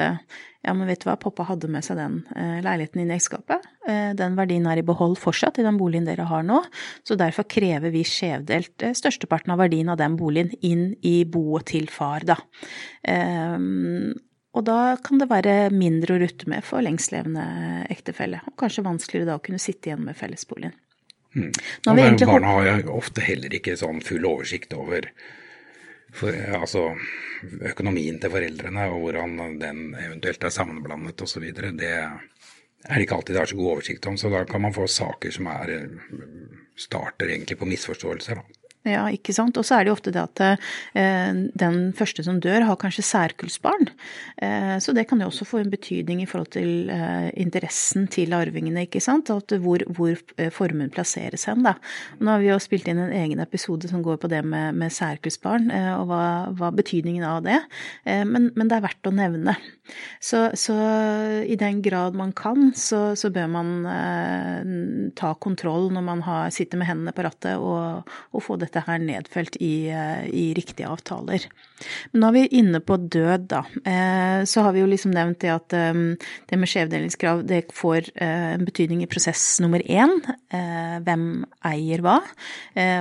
ja, 0.67 0.73
men 0.75 0.89
vet 0.89 0.99
du 0.99 1.07
hva, 1.07 1.15
pappa 1.19 1.45
hadde 1.47 1.69
med 1.71 1.85
seg 1.85 1.95
den 1.99 2.19
eh, 2.35 2.59
leiligheten 2.65 2.99
inn 3.01 3.11
i 3.11 3.15
ekteskapet. 3.15 3.67
Eh, 3.87 4.11
den 4.19 4.35
verdien 4.35 4.67
er 4.67 4.81
i 4.81 4.85
behold 4.85 5.15
fortsatt 5.21 5.61
i 5.61 5.65
den 5.65 5.79
boligen 5.79 6.07
dere 6.09 6.25
har 6.27 6.43
nå, 6.43 6.59
så 7.07 7.15
derfor 7.19 7.47
krever 7.47 7.93
vi 7.93 8.03
skjevdelt 8.07 8.83
eh, 8.83 8.95
størsteparten 8.97 9.53
av 9.55 9.61
verdien 9.63 9.93
av 9.93 9.99
den 10.01 10.17
boligen 10.19 10.51
inn 10.59 10.89
i 11.07 11.21
boet 11.23 11.69
til 11.71 11.87
far, 11.91 12.27
da. 12.27 12.39
Og 14.57 14.63
da 14.65 14.77
kan 15.05 15.21
det 15.21 15.29
være 15.29 15.53
mindre 15.69 16.15
å 16.15 16.19
rutte 16.23 16.49
med 16.49 16.65
for 16.65 16.81
lengstlevende 16.83 17.85
ektefelle, 17.93 18.41
og 18.49 18.57
kanskje 18.59 18.83
vanskeligere 18.87 19.29
da 19.29 19.37
å 19.37 19.43
kunne 19.43 19.61
sitte 19.61 19.91
igjen 19.91 20.03
med 20.07 20.17
fellesboligen. 20.17 20.73
Mm. 21.37 21.51
Og 21.85 22.23
barna 22.25 22.55
har 22.55 22.89
ofte 22.89 23.21
heller 23.21 23.53
ikke 23.53 23.77
sånn 23.77 24.01
full 24.03 24.25
oversikt 24.25 24.73
over 24.73 25.11
for, 26.15 26.33
altså, 26.61 26.89
økonomien 27.69 28.19
til 28.21 28.31
foreldrene 28.33 28.87
og 28.91 29.01
hvordan 29.03 29.59
den 29.61 29.81
eventuelt 29.99 30.43
er 30.43 30.53
sammenblandet 30.53 31.21
osv. 31.21 31.49
Det 31.53 31.91
er 32.87 32.93
det 32.93 33.03
ikke 33.03 33.17
alltid 33.17 33.35
det 33.35 33.41
er 33.41 33.51
så 33.51 33.59
god 33.59 33.71
oversikt 33.73 34.07
om, 34.07 34.17
så 34.17 34.31
da 34.31 34.43
kan 34.47 34.63
man 34.63 34.75
få 34.75 34.87
saker 34.87 35.33
som 35.33 35.49
er, 35.51 35.73
starter 36.77 37.33
egentlig 37.33 37.57
på 37.59 37.67
misforståelser. 37.69 38.39
Da. 38.39 38.66
Ja, 38.85 39.03
ikke 39.11 39.33
sant. 39.35 39.57
Og 39.59 39.65
så 39.67 39.77
er 39.77 39.85
det 39.85 39.91
jo 39.91 39.97
ofte 39.97 40.13
det 40.15 40.21
at 40.21 40.41
eh, 40.43 41.39
den 41.59 41.77
første 41.97 42.23
som 42.23 42.39
dør, 42.43 42.63
har 42.69 42.79
kanskje 42.79 43.05
særkullsbarn. 43.07 43.89
Eh, 44.43 44.75
så 44.83 44.93
det 44.95 45.07
kan 45.09 45.19
jo 45.21 45.27
også 45.27 45.47
få 45.47 45.61
en 45.61 45.71
betydning 45.71 46.21
i 46.23 46.27
forhold 46.29 46.51
til 46.55 46.91
eh, 46.93 47.27
interessen 47.39 48.07
til 48.13 48.35
arvingene, 48.37 48.85
ikke 48.87 49.01
sant. 49.03 49.31
At 49.33 49.51
hvor, 49.63 49.83
hvor 49.97 50.15
formuen 50.55 50.91
plasseres 50.93 51.47
hen, 51.49 51.65
da. 51.67 51.75
Nå 52.21 52.31
har 52.31 52.43
vi 52.43 52.51
jo 52.51 52.59
spilt 52.63 52.87
inn 52.87 53.01
en 53.03 53.15
egen 53.15 53.43
episode 53.43 53.89
som 53.91 54.03
går 54.05 54.21
på 54.21 54.31
det 54.31 54.43
med, 54.45 54.77
med 54.77 54.93
særkullsbarn, 54.93 55.69
og 55.97 56.07
hva, 56.11 56.23
hva, 56.55 56.71
betydningen 56.77 57.25
av 57.27 57.41
det. 57.45 57.57
Men, 58.05 58.51
men, 58.53 58.67
det 58.69 58.77
er 58.77 58.85
verdt 58.85 59.09
å 59.09 59.13
nevne. 59.15 59.55
Så, 60.23 60.47
så, 60.59 60.75
i 61.47 61.55
den 61.59 61.81
grad 61.83 62.15
man 62.17 62.33
kan, 62.37 62.71
så, 62.77 63.15
så 63.19 63.31
bør 63.33 63.49
man 63.51 65.11
ta 65.17 65.33
kontroll 65.43 65.89
når 65.95 66.05
man 66.05 66.23
har, 66.27 66.51
sitter 66.55 66.79
med 66.79 66.89
hendene 66.91 67.15
på 67.15 67.25
rattet 67.25 67.57
og, 67.59 68.07
og 68.35 68.43
få 68.43 68.59
dette 68.61 68.76
dette 68.77 68.91
her 68.91 69.01
nedfelt 69.01 69.57
i, 69.59 69.89
eh, 69.89 70.27
i, 70.29 70.53
riktige 70.53 70.87
avtaler. 70.89 71.45
Men 72.11 72.21
nå 72.21 72.29
er 72.29 72.35
vi 72.35 72.59
inne 72.59 72.81
på 72.81 72.97
død, 72.97 73.47
da. 73.49 73.63
Eh, 73.85 74.45
så 74.45 74.63
har 74.65 74.73
vi 74.73 74.81
jo 74.81 74.89
liksom 74.89 75.13
nevnt 75.13 75.41
det 75.41 75.51
at 75.53 75.73
eh, 75.73 75.93
det 76.49 76.59
med 76.59 76.69
skjevdelingskrav 76.69 77.45
det 77.47 77.67
får 77.73 78.11
en 78.17 78.65
betydning 78.65 79.03
i 79.03 79.09
prosess 79.09 79.59
nummer 79.61 79.81
én. 79.81 80.13
Hvem 81.03 81.45
eier 81.65 82.01
hva? 82.01 82.17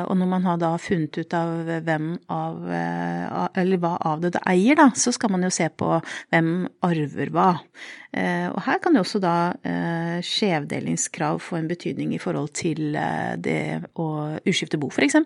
Og 0.07 0.15
når 0.19 0.29
man 0.29 0.45
har 0.47 0.59
da 0.61 0.73
funnet 0.81 1.17
ut 1.17 1.35
av 1.37 1.69
hvem 1.87 2.09
av 2.33 2.67
Eller 3.57 3.81
hva 3.81 3.95
avdøde 4.13 4.43
eier, 4.49 4.77
da, 4.79 4.89
så 4.97 5.13
skal 5.15 5.33
man 5.33 5.47
jo 5.47 5.53
se 5.55 5.69
på 5.69 5.89
hvem 6.33 6.51
arver 6.87 7.33
hva. 7.35 7.51
Og 8.17 8.61
her 8.67 8.81
kan 8.83 8.97
jo 8.97 9.05
også 9.05 9.23
da 9.23 9.37
skjevdelingskrav 10.25 11.41
få 11.45 11.61
en 11.61 11.71
betydning 11.71 12.15
i 12.17 12.23
forhold 12.23 12.53
til 12.57 12.97
det 13.43 13.61
å 13.95 14.09
uskifte 14.47 14.81
bo, 14.81 14.91
f.eks. 14.93 15.17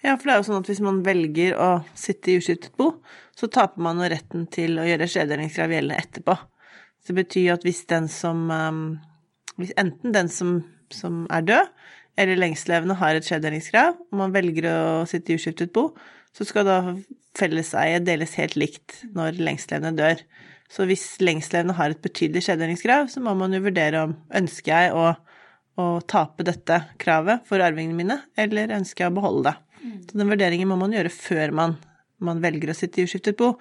Ja, 0.00 0.14
for 0.16 0.26
det 0.26 0.32
er 0.32 0.40
jo 0.40 0.46
sånn 0.48 0.62
at 0.62 0.70
hvis 0.70 0.82
man 0.84 1.02
velger 1.04 1.56
å 1.60 1.70
sitte 1.98 2.32
i 2.32 2.38
uskiftet 2.40 2.72
bo, 2.80 2.94
så 3.36 3.50
taper 3.52 3.84
man 3.84 4.00
retten 4.00 4.46
til 4.52 4.80
å 4.80 4.86
gjøre 4.88 5.08
skjevdelingskrav 5.10 5.74
gjeldende 5.74 6.00
etterpå. 6.00 6.36
Så 7.00 7.12
det 7.12 7.18
betyr 7.22 7.54
at 7.54 7.64
hvis 7.64 7.84
den 7.88 8.08
som 8.12 8.48
um, 8.52 8.82
Hvis 9.60 9.74
enten 9.76 10.14
den 10.14 10.28
som, 10.32 10.62
som 10.88 11.26
er 11.28 11.42
død, 11.44 11.72
eller 12.16 12.38
lengstlevende 12.38 12.94
har 12.96 13.16
et 13.16 13.26
skjevdelingskrav, 13.26 13.98
og 14.08 14.16
man 14.16 14.32
velger 14.32 14.68
å 14.70 14.78
sitte 15.08 15.34
i 15.34 15.36
uskiftet 15.36 15.72
bo, 15.76 15.90
så 16.32 16.46
skal 16.48 16.64
da 16.64 16.76
felleseie 17.36 17.98
deles 18.00 18.38
helt 18.40 18.56
likt 18.56 19.02
når 19.12 19.40
lengstlevende 19.42 20.00
dør. 20.00 20.22
Så 20.70 20.86
hvis 20.88 21.04
lengstlevende 21.20 21.76
har 21.76 21.92
et 21.92 22.00
betydelig 22.00 22.46
skjevdelingskrav, 22.46 23.10
så 23.12 23.20
må 23.20 23.34
man 23.36 23.52
jo 23.52 23.60
vurdere 23.66 24.04
om 24.06 24.16
ønsker 24.40 24.72
jeg 24.72 24.94
å, 24.96 25.10
å 25.76 25.86
tape 26.08 26.46
dette 26.46 26.80
kravet 27.02 27.44
for 27.50 27.60
arvingene 27.60 27.98
mine, 27.98 28.20
eller 28.40 28.78
ønsker 28.78 29.04
jeg 29.04 29.12
å 29.12 29.18
beholde 29.20 29.50
det. 29.50 29.69
Så 29.80 30.18
den 30.18 30.30
vurderingen 30.30 30.68
må 30.70 30.76
man 30.80 30.94
gjøre 30.94 31.12
før 31.14 31.54
man, 31.56 31.78
man 32.20 32.42
velger 32.44 32.72
å 32.72 32.76
sitte 32.76 33.00
i 33.00 33.08
uskiftet 33.08 33.38
bo. 33.40 33.54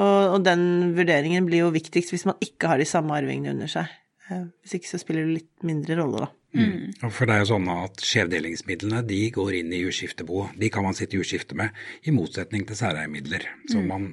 Og, 0.00 0.34
og, 0.34 0.38
den 0.46 0.94
vurderingen 0.96 1.46
blir 1.48 1.64
jo 1.64 1.74
viktigst 1.74 2.14
hvis 2.14 2.26
man 2.28 2.38
ikke 2.44 2.70
har 2.70 2.80
de 2.80 2.88
samme 2.88 3.14
arvingene 3.16 3.54
under 3.56 3.70
seg. 3.70 3.90
Eh, 4.30 4.46
hvis 4.62 4.78
ikke 4.78 4.92
så 4.92 5.00
spiller 5.02 5.26
det 5.26 5.40
litt 5.40 5.66
mindre 5.66 5.98
rolle, 5.98 6.26
da. 6.26 6.30
Mm. 6.50 7.10
For 7.14 7.28
det 7.28 7.34
er 7.34 7.44
jo 7.44 7.52
sånn 7.52 7.68
at 7.70 8.00
skjevdelingsmidlene 8.02 9.04
de 9.06 9.20
går 9.34 9.52
inn 9.60 9.74
i 9.74 9.84
uskiftebo. 9.86 10.48
De 10.58 10.70
kan 10.72 10.82
man 10.86 10.96
sitte 10.98 11.14
i 11.14 11.22
uskifte 11.22 11.58
med, 11.58 11.76
i 12.02 12.14
motsetning 12.14 12.64
til 12.66 12.78
særeimidler. 12.78 13.46
som 13.70 13.84
mm. 13.84 13.90
man 13.90 14.08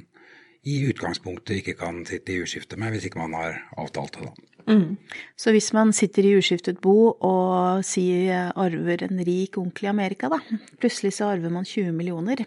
i 0.68 0.82
utgangspunktet 0.90 1.62
ikke 1.62 1.78
kan 1.80 2.04
sitte 2.08 2.34
i 2.34 2.42
uskifte 2.44 2.80
med 2.80 2.94
hvis 2.94 3.08
ikke 3.08 3.22
man 3.22 3.36
har 3.38 3.62
avtalt 3.80 4.18
det. 4.18 4.28
da. 4.28 4.48
Mm. 4.68 4.98
Så 5.40 5.54
hvis 5.56 5.72
man 5.72 5.94
sitter 5.96 6.26
i 6.28 6.34
uskiftet 6.36 6.82
bo 6.84 7.14
og 7.24 7.86
sier 7.88 8.52
arver 8.52 9.06
en 9.06 9.22
rik 9.24 9.56
onkel 9.62 9.88
i 9.88 9.92
Amerika, 9.94 10.28
da, 10.34 10.42
plutselig 10.82 11.14
så 11.16 11.32
arver 11.32 11.54
man 11.54 11.68
20 11.68 11.96
millioner, 11.96 12.44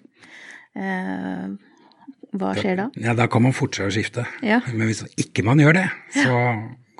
eh, 0.76 1.46
hva 2.36 2.52
skjer 2.54 2.76
da? 2.78 2.86
Ja, 3.00 3.16
Da 3.18 3.26
kan 3.26 3.42
man 3.42 3.56
fortsette 3.56 3.88
å 3.88 3.94
skifte. 3.94 4.26
Ja. 4.46 4.60
Men 4.68 4.86
hvis 4.90 5.02
ikke 5.18 5.42
man 5.46 5.58
gjør 5.62 5.80
det, 5.80 5.88
så 6.14 6.36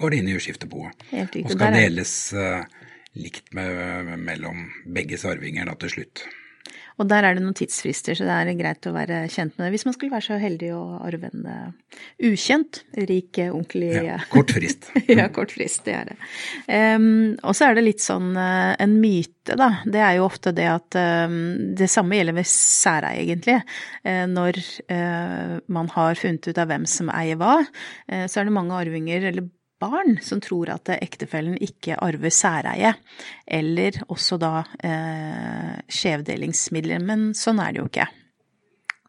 går 0.01 0.11
det 0.11 0.23
inn 0.23 0.31
i 0.33 0.37
uskifteboet. 0.41 1.05
Og 1.45 1.53
skal 1.53 1.77
deles 1.77 2.15
uh, 2.35 2.65
likt 3.21 3.53
med, 3.55 4.17
mellom 4.19 4.65
begges 4.91 5.27
arvinger 5.29 5.69
da 5.71 5.77
til 5.79 5.95
slutt. 5.95 6.25
Og 7.01 7.09
der 7.09 7.25
er 7.25 7.37
det 7.37 7.43
noen 7.43 7.57
tidsfrister, 7.57 8.17
så 8.17 8.27
det 8.29 8.35
er 8.37 8.59
greit 8.59 8.87
å 8.89 8.93
være 8.93 9.23
kjent 9.33 9.55
med 9.57 9.65
det. 9.65 9.71
Hvis 9.73 9.87
man 9.89 9.95
skulle 9.97 10.13
være 10.13 10.27
så 10.27 10.39
heldig 10.41 10.71
å 10.77 10.83
arve 11.01 11.31
en 11.31 11.47
uh, 11.49 11.99
ukjent, 12.29 12.83
rik 13.09 13.41
onkel 13.47 13.87
i 13.89 13.93
Ja, 14.11 14.19
kort 14.33 14.53
frist. 14.53 14.91
ja, 15.09 15.31
kort 15.33 15.55
frist, 15.57 15.83
det 15.87 15.97
er 15.97 16.11
det. 16.13 16.19
Um, 16.69 17.39
og 17.41 17.57
så 17.57 17.71
er 17.71 17.79
det 17.79 17.87
litt 17.87 18.05
sånn 18.05 18.35
uh, 18.37 18.75
en 18.77 18.99
myte, 19.01 19.57
da. 19.57 19.71
Det 19.89 20.03
er 20.05 20.19
jo 20.19 20.27
ofte 20.29 20.53
det 20.55 20.67
at 20.69 20.99
um, 21.01 21.39
Det 21.79 21.89
samme 21.91 22.19
gjelder 22.19 22.37
ved 22.37 22.51
særeie, 22.51 23.25
egentlig. 23.25 23.57
Uh, 24.05 24.27
når 24.29 24.61
man 25.73 25.89
har 25.95 26.19
funnet 26.19 26.51
ut 26.51 26.59
av 26.61 26.69
hvem 26.69 26.85
som 26.89 27.09
eier 27.15 27.39
hva, 27.41 27.63
så 28.29 28.41
er 28.41 28.47
det 28.47 28.55
mange 28.55 28.77
arvinger, 28.77 29.25
eller 29.31 29.47
barn 29.81 30.19
som 30.23 30.41
tror 30.45 30.71
at 30.75 30.91
ektefellen 31.01 31.57
ikke 31.63 31.99
arver 32.03 32.33
særeie, 32.35 32.95
eller 33.47 34.01
også 34.09 34.39
da 34.41 34.65
eh, 34.85 35.77
skjevdelingsmidler. 35.91 37.03
Men 37.05 37.31
sånn 37.37 37.63
er 37.63 37.73
det 37.73 37.83
jo 37.83 37.89
ikke. 37.91 38.09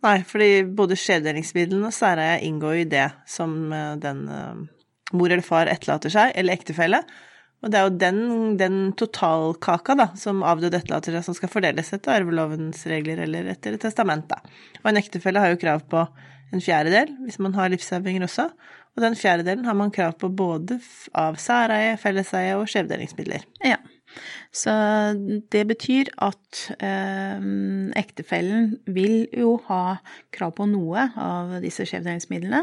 Nei, 0.01 0.15
fordi 0.25 0.51
både 0.65 0.97
skjevdelingsmidlene 0.97 1.91
og 1.91 1.93
særeie 1.95 2.39
inngår 2.47 2.79
i 2.79 2.87
det 2.89 3.09
som 3.29 3.57
eh, 3.75 3.97
den 4.01 4.23
eh, 4.31 4.63
mor 5.13 5.29
eller 5.29 5.45
far 5.45 5.69
etterlater 5.69 6.13
seg, 6.13 6.33
eller 6.35 6.57
ektefelle. 6.57 7.03
Og 7.61 7.69
det 7.69 7.77
er 7.77 7.85
jo 7.85 7.97
den, 8.01 8.21
den 8.57 8.77
totalkaka 8.97 9.95
da, 9.99 10.07
som 10.17 10.41
avdøde 10.47 10.79
etterlater 10.79 11.13
seg, 11.13 11.27
som 11.27 11.37
skal 11.37 11.51
fordeles 11.53 11.93
etter 11.93 12.15
arvelovens 12.15 12.81
regler 12.89 13.21
eller 13.27 13.51
etter 13.53 13.77
et 13.77 13.83
testament. 13.83 14.25
Da. 14.31 14.41
Og 14.81 14.89
en 14.89 15.01
ektefelle 15.01 15.43
har 15.43 15.53
jo 15.53 15.61
krav 15.61 15.85
på 15.91 16.01
en 16.51 16.63
fjerdedel, 16.63 17.13
hvis 17.27 17.37
man 17.43 17.53
har 17.55 17.69
livsarvinger 17.71 18.25
også. 18.25 18.49
Og 18.97 19.05
den 19.05 19.15
fjerdedelen 19.15 19.65
har 19.65 19.77
man 19.77 19.93
krav 19.93 20.17
på 20.19 20.29
både 20.35 20.81
av 21.15 21.39
særeie, 21.39 21.95
felleseie 22.01 22.57
og 22.59 22.67
skjevdelingsmidler. 22.71 23.47
Ja. 23.63 23.79
Så 24.51 24.71
det 25.51 25.61
betyr 25.69 26.09
at 26.19 26.57
eh, 26.83 27.43
ektefellen 27.95 28.73
vil 28.91 29.29
jo 29.31 29.53
ha 29.69 30.01
krav 30.35 30.57
på 30.57 30.67
noe 30.67 31.05
av 31.15 31.53
disse 31.63 31.85
skjevdelingsmidlene, 31.87 32.59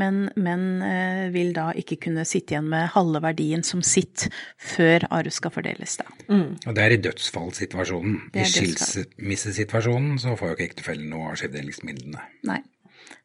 men, 0.00 0.24
men 0.34 0.64
eh, 0.82 1.22
vil 1.34 1.52
da 1.54 1.68
ikke 1.78 2.00
kunne 2.08 2.26
sitte 2.26 2.56
igjen 2.56 2.70
med 2.72 2.90
halve 2.96 3.22
verdien 3.22 3.62
som 3.66 3.84
sitt 3.86 4.26
før 4.58 5.06
arv 5.14 5.30
skal 5.34 5.54
fordeles, 5.54 6.00
da. 6.02 6.08
Mm. 6.26 6.58
Og 6.66 6.74
det 6.74 6.84
er 6.84 6.96
i 6.96 7.00
dødsfallssituasjonen. 7.06 8.18
I 8.34 8.48
skilsmissesituasjonen 8.50 10.18
så 10.18 10.34
får 10.34 10.50
jo 10.52 10.58
ikke 10.58 10.70
ektefellen 10.72 11.06
noe 11.14 11.30
av 11.30 11.38
skjevdelingsmidlene. 11.38 12.26
Nei, 12.50 12.60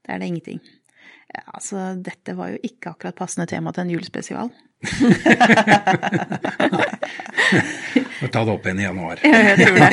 det 0.05 0.13
er 0.13 0.21
det 0.21 0.29
ingenting. 0.29 0.61
Ja, 1.33 1.43
altså, 1.57 1.77
dette 1.97 2.35
var 2.37 2.53
jo 2.53 2.59
ikke 2.61 2.93
akkurat 2.93 3.17
passende 3.17 3.47
tema 3.49 3.73
til 3.73 3.87
en 3.87 3.93
julespesial. 3.95 4.49
Vi 8.21 8.29
ta 8.29 8.43
det 8.43 8.53
opp 8.53 8.65
igjen 8.67 8.79
i 8.83 8.85
januar. 8.85 9.23
Ja, 9.25 9.39
jeg 9.49 9.57
tror 9.65 9.75
det. 9.81 9.89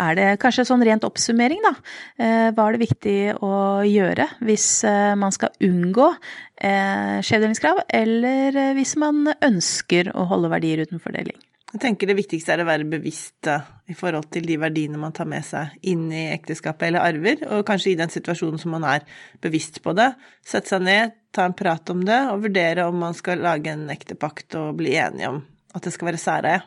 Er 0.00 0.16
det 0.16 0.28
kanskje 0.40 0.64
sånn 0.64 0.84
rent 0.86 1.04
oppsummering, 1.04 1.60
da? 1.64 1.74
Eh, 2.16 2.48
hva 2.56 2.68
er 2.68 2.76
det 2.76 2.86
viktig 2.86 3.18
å 3.44 3.52
gjøre 3.84 4.30
hvis 4.46 4.68
eh, 4.88 5.12
man 5.18 5.34
skal 5.34 5.52
unngå 5.66 6.06
eh, 6.08 7.18
skjevdelingskrav, 7.26 7.82
eller 8.00 8.56
hvis 8.78 8.94
man 9.00 9.28
ønsker 9.34 10.12
å 10.14 10.24
holde 10.30 10.52
verdier 10.54 10.86
utenfor 10.86 11.12
deling? 11.18 11.36
Jeg 11.70 11.84
tenker 11.84 12.10
det 12.10 12.16
viktigste 12.18 12.50
er 12.50 12.64
å 12.64 12.66
være 12.66 12.86
bevisst 12.90 13.46
i 13.46 13.94
forhold 13.94 14.26
til 14.34 14.42
de 14.48 14.56
verdiene 14.58 14.98
man 14.98 15.14
tar 15.14 15.28
med 15.30 15.44
seg 15.46 15.76
inn 15.86 16.08
i 16.10 16.24
ekteskapet 16.32 16.88
eller 16.88 17.04
arver, 17.06 17.44
og 17.46 17.62
kanskje 17.68 17.92
i 17.92 17.98
den 18.00 18.10
situasjonen 18.10 18.58
som 18.58 18.74
man 18.74 18.86
er 18.90 19.06
bevisst 19.42 19.78
på 19.84 19.94
det. 19.94 20.08
Sette 20.42 20.72
seg 20.72 20.82
ned, 20.82 21.14
ta 21.30 21.46
en 21.46 21.54
prat 21.54 21.92
om 21.94 22.02
det, 22.02 22.18
og 22.32 22.42
vurdere 22.48 22.88
om 22.90 22.98
man 23.04 23.14
skal 23.14 23.44
lage 23.46 23.70
en 23.70 23.86
ektepakt 23.94 24.58
og 24.58 24.80
bli 24.80 24.96
enige 24.98 25.30
om 25.30 25.38
at 25.70 25.86
det 25.86 25.94
skal 25.94 26.10
være 26.10 26.22
særeie. 26.24 26.64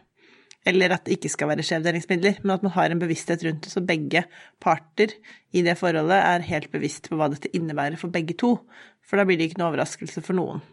Eller 0.64 0.96
at 0.96 1.04
det 1.04 1.18
ikke 1.18 1.34
skal 1.34 1.50
være 1.52 1.66
skjevdelingsmidler, 1.68 2.38
men 2.40 2.54
at 2.56 2.64
man 2.64 2.72
har 2.78 2.94
en 2.94 3.02
bevissthet 3.02 3.44
rundt 3.44 3.66
det, 3.66 3.74
så 3.74 3.84
begge 3.84 4.24
parter 4.64 5.12
i 5.52 5.66
det 5.66 5.76
forholdet 5.82 6.22
er 6.22 6.48
helt 6.48 6.72
bevisst 6.72 7.12
på 7.12 7.20
hva 7.20 7.28
dette 7.34 7.52
innebærer 7.52 8.00
for 8.00 8.14
begge 8.14 8.38
to. 8.40 8.56
For 9.04 9.20
da 9.20 9.28
blir 9.28 9.36
det 9.36 9.52
ikke 9.52 9.60
noe 9.60 9.74
overraskelse 9.74 10.24
for 10.24 10.40
noen. 10.40 10.64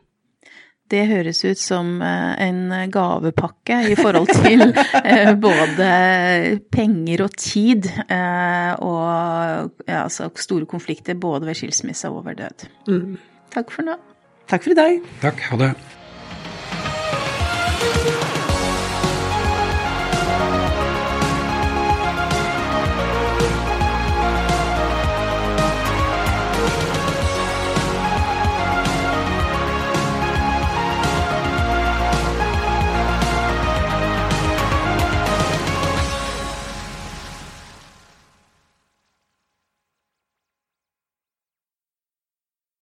Det 0.90 1.05
høres 1.07 1.44
ut 1.46 1.61
som 1.61 2.00
eh, 2.03 2.33
en 2.48 2.74
gavepakke 2.90 3.79
i 3.92 3.96
forhold 3.98 4.33
til 4.42 4.64
eh, 5.05 5.33
både 5.38 5.90
penger 6.72 7.24
og 7.29 7.37
tid, 7.38 7.87
eh, 8.09 8.72
og 8.83 9.70
ja, 9.87 10.03
altså 10.03 10.33
store 10.35 10.66
konflikter 10.70 11.14
både 11.14 11.50
ved 11.50 11.61
skilsmisse 11.62 12.11
og 12.11 12.26
ved 12.26 12.42
død. 12.42 12.66
Mm. 12.90 13.16
Takk 13.55 13.70
for 13.74 13.87
nå. 13.87 13.96
Takk 14.50 14.66
for 14.66 14.74
i 14.74 14.79
dag. 14.83 15.00
Takk. 15.22 15.48
Ha 15.53 15.62
det. 15.62 15.72